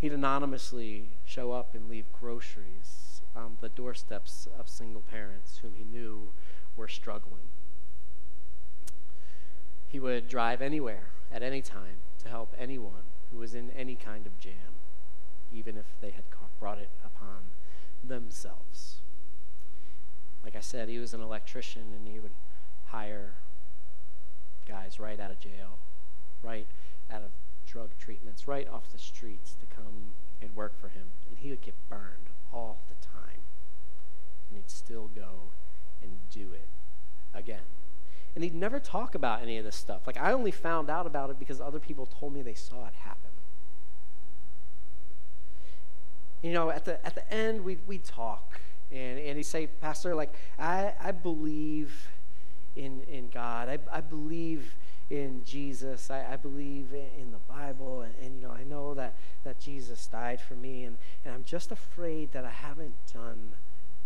He'd 0.00 0.12
anonymously 0.12 1.10
show 1.26 1.52
up 1.52 1.74
and 1.74 1.88
leave 1.88 2.06
groceries 2.18 3.20
on 3.36 3.58
the 3.60 3.68
doorsteps 3.68 4.48
of 4.58 4.66
single 4.66 5.02
parents 5.02 5.58
whom 5.58 5.74
he 5.76 5.84
knew 5.84 6.32
were 6.74 6.88
struggling. 6.88 7.48
He 9.88 10.00
would 10.00 10.26
drive 10.26 10.62
anywhere 10.62 11.10
at 11.30 11.42
any 11.42 11.60
time 11.60 11.98
to 12.22 12.30
help 12.30 12.54
anyone 12.58 13.10
who 13.30 13.38
was 13.38 13.54
in 13.54 13.70
any 13.72 13.94
kind 13.94 14.26
of 14.26 14.40
jam, 14.40 14.78
even 15.52 15.76
if 15.76 15.86
they 16.00 16.10
had 16.10 16.24
brought 16.58 16.78
it 16.78 16.90
upon 17.04 17.42
themselves. 18.02 18.96
Like 20.42 20.56
I 20.56 20.60
said, 20.60 20.88
he 20.88 20.98
was 20.98 21.12
an 21.12 21.20
electrician 21.20 21.92
and 21.94 22.08
he 22.08 22.18
would 22.18 22.32
hire 22.86 23.34
guys 24.66 24.98
right 24.98 25.20
out 25.20 25.30
of 25.30 25.40
jail, 25.40 25.78
right 26.42 26.66
out 27.10 27.22
of 27.22 27.30
drug 27.70 27.90
treatments, 27.98 28.48
right 28.48 28.68
off 28.68 28.90
the 28.92 28.98
streets 28.98 29.54
to 29.60 29.66
come 29.74 30.12
and 30.42 30.54
work 30.56 30.78
for 30.80 30.88
him. 30.88 31.04
And 31.28 31.38
he 31.38 31.50
would 31.50 31.60
get 31.60 31.74
burned 31.88 32.30
all 32.52 32.78
the 32.88 33.06
time. 33.06 33.40
And 34.48 34.58
he'd 34.58 34.70
still 34.70 35.08
go 35.14 35.50
and 36.02 36.10
do 36.30 36.52
it 36.52 36.68
again. 37.34 37.60
And 38.34 38.44
he'd 38.44 38.54
never 38.54 38.78
talk 38.78 39.14
about 39.14 39.42
any 39.42 39.58
of 39.58 39.64
this 39.64 39.76
stuff. 39.76 40.06
Like, 40.06 40.16
I 40.16 40.32
only 40.32 40.50
found 40.50 40.88
out 40.88 41.06
about 41.06 41.30
it 41.30 41.38
because 41.38 41.60
other 41.60 41.78
people 41.78 42.06
told 42.06 42.32
me 42.32 42.42
they 42.42 42.54
saw 42.54 42.86
it 42.86 42.94
happen. 42.94 43.30
You 46.42 46.52
know, 46.52 46.70
at 46.70 46.84
the, 46.84 47.04
at 47.04 47.14
the 47.14 47.32
end, 47.32 47.64
we'd, 47.64 47.80
we'd 47.86 48.04
talk. 48.04 48.60
And, 48.90 49.18
and 49.18 49.36
he'd 49.36 49.44
say, 49.44 49.66
Pastor, 49.66 50.14
like, 50.14 50.32
I, 50.58 50.94
I 51.00 51.12
believe 51.12 52.08
in, 52.76 53.02
in 53.10 53.28
God. 53.28 53.68
I, 53.68 53.78
I 53.92 54.00
believe 54.00 54.74
in 55.10 55.42
Jesus. 55.44 56.10
I, 56.10 56.24
I 56.32 56.36
believe 56.36 56.92
in, 56.92 57.32
the 57.32 57.52
Bible. 57.52 58.02
And, 58.02 58.14
and, 58.22 58.36
you 58.36 58.42
know, 58.42 58.52
I 58.52 58.62
know 58.62 58.94
that, 58.94 59.14
that 59.44 59.60
Jesus 59.60 60.06
died 60.06 60.40
for 60.40 60.54
me. 60.54 60.84
And, 60.84 60.96
and 61.24 61.34
I'm 61.34 61.44
just 61.44 61.72
afraid 61.72 62.32
that 62.32 62.44
I 62.44 62.50
haven't 62.50 62.94
done 63.12 63.52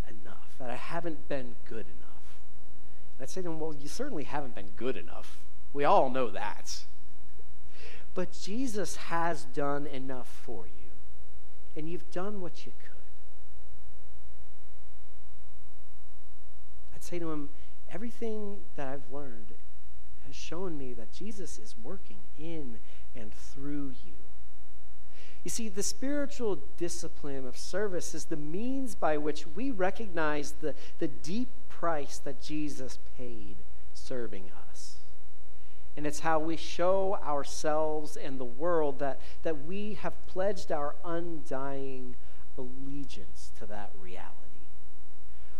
enough, 0.08 0.54
that 0.58 0.70
I 0.70 0.76
haven't 0.76 1.28
been 1.28 1.54
good 1.68 1.86
enough. 1.86 2.14
I'd 3.20 3.30
say 3.30 3.42
to 3.42 3.48
him, 3.48 3.60
Well, 3.60 3.74
you 3.74 3.88
certainly 3.88 4.24
haven't 4.24 4.54
been 4.54 4.70
good 4.76 4.96
enough. 4.96 5.38
We 5.72 5.84
all 5.84 6.10
know 6.10 6.30
that. 6.30 6.84
But 8.14 8.32
Jesus 8.32 8.96
has 8.96 9.44
done 9.44 9.86
enough 9.86 10.28
for 10.44 10.66
you, 10.66 10.90
and 11.76 11.88
you've 11.88 12.10
done 12.12 12.40
what 12.40 12.64
you 12.64 12.72
could. 12.78 12.90
I'd 16.94 17.02
say 17.02 17.18
to 17.18 17.30
him, 17.30 17.50
Everything 17.92 18.58
that 18.76 18.88
I've 18.88 19.12
learned 19.12 19.52
has 20.26 20.34
shown 20.34 20.78
me 20.78 20.92
that 20.94 21.12
Jesus 21.12 21.58
is 21.58 21.74
working 21.82 22.18
in 22.38 22.78
and 23.14 23.32
through 23.32 23.92
you. 24.04 24.12
You 25.44 25.50
see, 25.50 25.68
the 25.68 25.82
spiritual 25.82 26.58
discipline 26.78 27.46
of 27.46 27.56
service 27.56 28.14
is 28.14 28.24
the 28.24 28.36
means 28.36 28.94
by 28.94 29.18
which 29.18 29.46
we 29.46 29.70
recognize 29.70 30.52
the, 30.52 30.74
the 30.98 31.08
deep 31.08 31.48
price 31.68 32.18
that 32.18 32.42
Jesus 32.42 32.98
paid 33.18 33.56
serving 33.92 34.50
us. 34.70 34.96
And 35.96 36.06
it's 36.06 36.20
how 36.20 36.38
we 36.38 36.56
show 36.56 37.18
ourselves 37.22 38.16
and 38.16 38.40
the 38.40 38.44
world 38.44 38.98
that, 39.00 39.20
that 39.42 39.64
we 39.64 39.94
have 39.94 40.14
pledged 40.26 40.72
our 40.72 40.94
undying 41.04 42.16
allegiance 42.56 43.52
to 43.58 43.66
that 43.66 43.90
reality. 44.02 44.43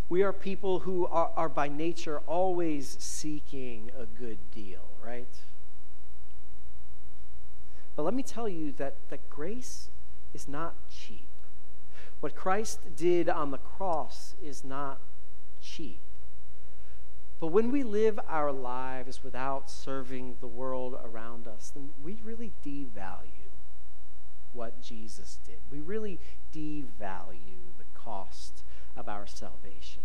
We 0.08 0.22
are 0.22 0.32
people 0.32 0.80
who 0.80 1.06
are, 1.06 1.30
are 1.36 1.48
by 1.48 1.68
nature 1.68 2.20
always 2.26 2.96
seeking 3.00 3.90
a 3.98 4.04
good 4.04 4.38
deal, 4.54 4.82
right? 5.04 5.26
But 7.96 8.02
let 8.02 8.14
me 8.14 8.22
tell 8.22 8.48
you 8.48 8.72
that, 8.72 8.96
that 9.10 9.30
grace 9.30 9.88
is 10.34 10.48
not 10.48 10.74
cheap. 10.90 11.26
What 12.20 12.34
Christ 12.34 12.80
did 12.96 13.28
on 13.28 13.50
the 13.50 13.58
cross 13.58 14.34
is 14.42 14.64
not 14.64 14.98
cheap. 15.62 16.00
But 17.40 17.48
when 17.48 17.70
we 17.70 17.82
live 17.82 18.18
our 18.28 18.52
lives 18.52 19.22
without 19.22 19.70
serving 19.70 20.36
the 20.40 20.46
world 20.46 20.98
around 21.04 21.46
us, 21.46 21.70
then 21.74 21.90
we 22.02 22.18
really 22.24 22.52
devalue 22.64 23.52
what 24.52 24.82
Jesus 24.82 25.38
did. 25.46 25.58
We 25.70 25.80
really 25.80 26.18
devalue 26.54 27.74
the 27.76 27.84
cost 27.94 28.62
of 28.96 29.08
our 29.08 29.26
salvation. 29.26 30.00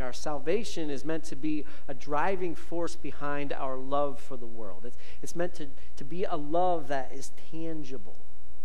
Our 0.00 0.12
salvation 0.12 0.88
is 0.88 1.04
meant 1.04 1.24
to 1.24 1.36
be 1.36 1.64
a 1.86 1.92
driving 1.92 2.54
force 2.54 2.96
behind 2.96 3.52
our 3.52 3.76
love 3.76 4.18
for 4.18 4.36
the 4.36 4.46
world. 4.46 4.84
It's, 4.86 4.96
it's 5.20 5.36
meant 5.36 5.54
to, 5.56 5.68
to 5.96 6.04
be 6.04 6.24
a 6.24 6.36
love 6.36 6.88
that 6.88 7.12
is 7.12 7.32
tangible 7.50 8.16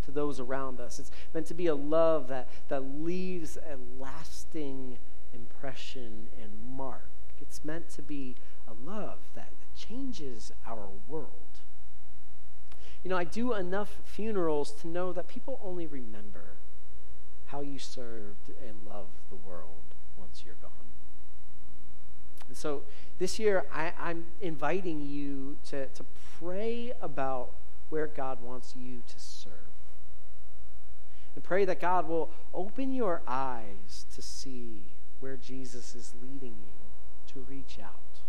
to 0.05 0.11
those 0.11 0.39
around 0.39 0.79
us. 0.79 0.99
It's 0.99 1.11
meant 1.33 1.47
to 1.47 1.53
be 1.53 1.67
a 1.67 1.75
love 1.75 2.29
that, 2.29 2.47
that 2.69 2.79
leaves 2.79 3.57
a 3.57 3.75
lasting 4.01 4.97
impression 5.33 6.29
and 6.41 6.51
mark. 6.77 7.09
It's 7.41 7.65
meant 7.65 7.89
to 7.89 8.01
be 8.01 8.35
a 8.67 8.73
love 8.73 9.19
that 9.35 9.49
changes 9.75 10.53
our 10.65 10.87
world. 11.09 11.29
You 13.03 13.09
know, 13.09 13.17
I 13.17 13.25
do 13.25 13.53
enough 13.53 13.97
funerals 14.05 14.71
to 14.81 14.87
know 14.87 15.11
that 15.11 15.27
people 15.27 15.59
only 15.61 15.87
remember 15.87 16.56
how 17.47 17.61
you 17.61 17.79
served 17.79 18.49
and 18.65 18.75
loved 18.87 19.19
the 19.29 19.35
world 19.35 19.95
once 20.17 20.43
you're 20.45 20.55
gone. 20.61 20.71
And 22.47 22.55
so 22.55 22.83
this 23.19 23.39
year, 23.39 23.65
I, 23.73 23.91
am 23.99 24.25
inviting 24.41 25.01
you 25.01 25.57
to, 25.69 25.87
to 25.87 26.05
pray 26.39 26.93
about 27.01 27.51
where 27.89 28.07
God 28.07 28.41
wants 28.41 28.75
you 28.75 29.01
to 29.07 29.19
serve. 29.19 29.53
And 31.35 31.43
pray 31.43 31.65
that 31.65 31.79
God 31.79 32.07
will 32.07 32.31
open 32.53 32.93
your 32.93 33.21
eyes 33.27 34.05
to 34.15 34.21
see 34.21 34.81
where 35.19 35.35
Jesus 35.35 35.95
is 35.95 36.13
leading 36.21 36.55
you 36.57 37.33
to 37.33 37.45
reach 37.49 37.77
out 37.81 38.21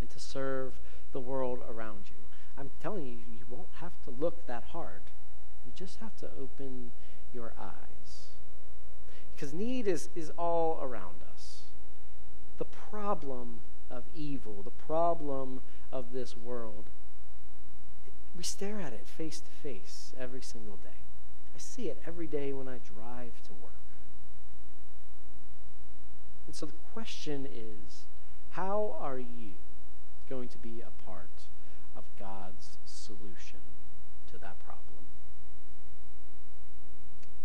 and 0.00 0.08
to 0.10 0.20
serve 0.20 0.80
the 1.12 1.20
world 1.20 1.60
around 1.68 2.04
you. 2.06 2.16
I'm 2.56 2.70
telling 2.82 3.06
you, 3.06 3.12
you 3.12 3.44
won't 3.48 3.68
have 3.80 3.92
to 4.04 4.10
look 4.10 4.46
that 4.46 4.64
hard. 4.72 5.02
You 5.64 5.72
just 5.74 6.00
have 6.00 6.16
to 6.18 6.28
open 6.40 6.90
your 7.32 7.52
eyes. 7.58 8.28
Because 9.34 9.52
need 9.52 9.86
is, 9.86 10.08
is 10.14 10.30
all 10.38 10.78
around 10.82 11.16
us. 11.32 11.62
The 12.58 12.64
problem 12.64 13.60
of 13.90 14.04
evil, 14.14 14.62
the 14.62 14.70
problem 14.70 15.60
of 15.92 16.12
this 16.12 16.36
world, 16.36 16.84
we 18.36 18.42
stare 18.42 18.80
at 18.80 18.92
it 18.92 19.06
face 19.06 19.40
to 19.40 19.50
face 19.62 20.12
every 20.18 20.42
single 20.42 20.76
day. 20.76 21.00
I 21.54 21.58
see 21.58 21.88
it 21.88 22.00
every 22.06 22.26
day 22.26 22.52
when 22.52 22.68
I 22.68 22.78
drive 22.78 23.42
to 23.44 23.52
work. 23.62 23.72
And 26.46 26.54
so 26.54 26.66
the 26.66 26.72
question 26.92 27.46
is 27.46 28.04
how 28.50 28.96
are 29.00 29.18
you 29.18 29.52
going 30.28 30.48
to 30.48 30.58
be 30.58 30.80
a 30.80 31.04
part 31.08 31.28
of 31.96 32.04
God's 32.18 32.78
solution 32.84 33.60
to 34.32 34.38
that 34.38 34.58
problem? 34.64 35.04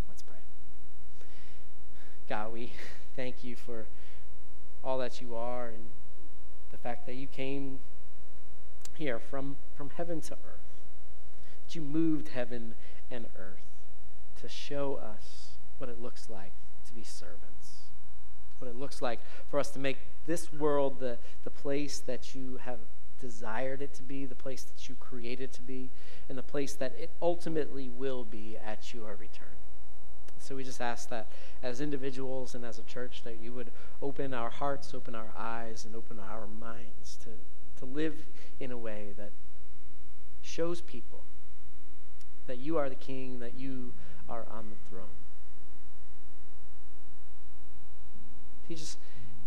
Let's 0.08 0.24
pray. 0.24 0.38
God, 2.28 2.54
we 2.54 2.72
thank 3.16 3.44
you 3.44 3.56
for 3.56 3.86
all 4.84 4.98
that 5.00 5.22
you 5.22 5.36
are 5.36 5.68
and 5.68 5.86
the 6.72 6.78
fact 6.78 7.06
that 7.06 7.16
you 7.16 7.28
came 7.28 7.80
here 8.96 9.20
from, 9.20 9.58
from 9.76 9.90
heaven 9.92 10.22
to 10.22 10.34
earth, 10.34 10.82
that 11.66 11.76
you 11.76 11.82
moved 11.82 12.30
heaven 12.30 12.76
and 13.10 13.26
earth 13.38 13.66
to 14.42 14.50
show 14.50 14.96
us 14.96 15.52
what 15.78 15.90
it 15.90 16.02
looks 16.02 16.30
like 16.30 16.52
to 16.86 16.94
be 16.94 17.04
servants 17.04 17.56
what 18.60 18.70
it 18.70 18.76
looks 18.78 19.02
like 19.02 19.20
for 19.50 19.60
us 19.60 19.70
to 19.72 19.80
make 19.80 19.98
this 20.26 20.52
world 20.54 21.00
the, 21.00 21.18
the 21.44 21.50
place 21.50 22.00
that 22.00 22.36
you 22.36 22.60
have 22.64 22.80
desired 23.20 23.82
it 23.82 23.94
to 23.94 24.04
be, 24.04 24.26
the 24.26 24.36
place 24.36 24.64
that 24.64 24.90
you 24.90 24.96
created 24.96 25.46
it 25.46 25.54
to 25.54 25.62
be, 25.62 25.90
and 26.30 26.38
the 26.38 26.44
place 26.44 26.74
that 26.74 26.94
it 26.98 27.10
ultimately 27.22 27.90
will 27.90 28.24
be 28.24 28.58
at 28.64 28.94
your 28.94 29.16
return. 29.16 29.48
So 30.46 30.56
we 30.56 30.64
just 30.64 30.80
ask 30.80 31.10
that 31.10 31.26
as 31.64 31.82
individuals 31.82 32.54
and 32.54 32.64
as 32.64 32.78
a 32.78 32.84
church 32.84 33.24
that 33.24 33.42
you 33.42 33.52
would 33.54 33.72
open 34.00 34.32
our 34.32 34.52
hearts, 34.52 34.94
open 34.94 35.16
our 35.16 35.32
eyes, 35.36 35.86
and 35.86 35.96
open 35.96 36.20
our 36.20 36.46
minds 36.46 37.18
to, 37.24 37.30
to 37.80 37.92
live 37.92 38.14
in 38.60 38.72
a 38.72 38.78
way 38.78 39.08
that 39.18 39.32
shows 40.44 40.82
people 40.82 41.24
that 42.46 42.60
you 42.60 42.78
are 42.78 42.90
the 42.90 42.96
king, 42.96 43.40
that 43.40 43.56
you 43.58 43.94
are 44.30 44.46
on 44.52 44.70
the 44.70 44.76
throne. 44.88 45.18
Teach 48.68 48.82
us, 48.82 48.98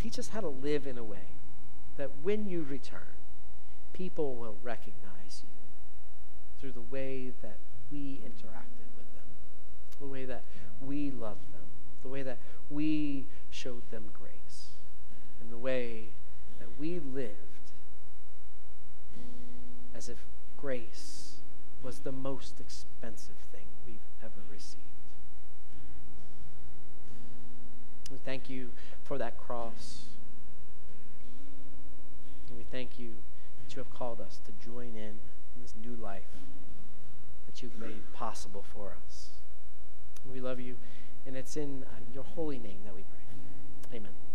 teach 0.02 0.18
us 0.18 0.30
how 0.30 0.40
to 0.40 0.48
live 0.48 0.84
in 0.84 0.98
a 0.98 1.04
way 1.04 1.36
that 1.96 2.10
when 2.24 2.48
you 2.48 2.66
return, 2.68 3.14
people 3.92 4.34
will 4.34 4.56
recognize 4.64 5.44
you 5.44 6.60
through 6.60 6.72
the 6.72 6.80
way 6.80 7.30
that 7.40 7.58
we 7.92 8.20
interacted 8.24 8.90
with 8.96 9.06
them, 9.14 9.22
the 10.00 10.06
way 10.08 10.24
that 10.24 10.42
we 10.80 11.10
loved 11.10 11.52
them, 11.52 11.62
the 12.02 12.08
way 12.08 12.22
that 12.22 12.38
we 12.70 13.26
showed 13.50 13.82
them 13.90 14.04
grace, 14.12 14.68
and 15.40 15.50
the 15.50 15.58
way 15.58 16.08
that 16.58 16.68
we 16.78 16.98
lived 16.98 17.34
as 19.94 20.08
if 20.08 20.18
grace 20.56 21.36
was 21.82 22.00
the 22.00 22.12
most 22.12 22.60
expensive 22.60 23.36
thing 23.52 23.66
we've 23.86 23.96
ever 24.22 24.40
received. 24.50 24.82
We 28.10 28.18
thank 28.24 28.48
you 28.48 28.70
for 29.02 29.18
that 29.18 29.36
cross. 29.38 30.04
And 32.48 32.56
we 32.56 32.64
thank 32.70 32.98
you 32.98 33.10
that 33.62 33.74
you 33.74 33.82
have 33.82 33.92
called 33.92 34.20
us 34.20 34.40
to 34.46 34.52
join 34.66 34.96
in 34.96 35.18
in 35.54 35.62
this 35.62 35.74
new 35.82 35.94
life 35.94 36.22
that 37.46 37.62
you've 37.62 37.78
made 37.78 38.12
possible 38.12 38.64
for 38.74 38.94
us. 39.06 39.28
We 40.32 40.40
love 40.40 40.60
you, 40.60 40.76
and 41.26 41.36
it's 41.36 41.56
in 41.56 41.84
uh, 41.84 42.00
your 42.12 42.24
holy 42.24 42.58
name 42.58 42.78
that 42.84 42.94
we 42.94 43.02
pray. 43.02 43.98
Amen. 43.98 44.27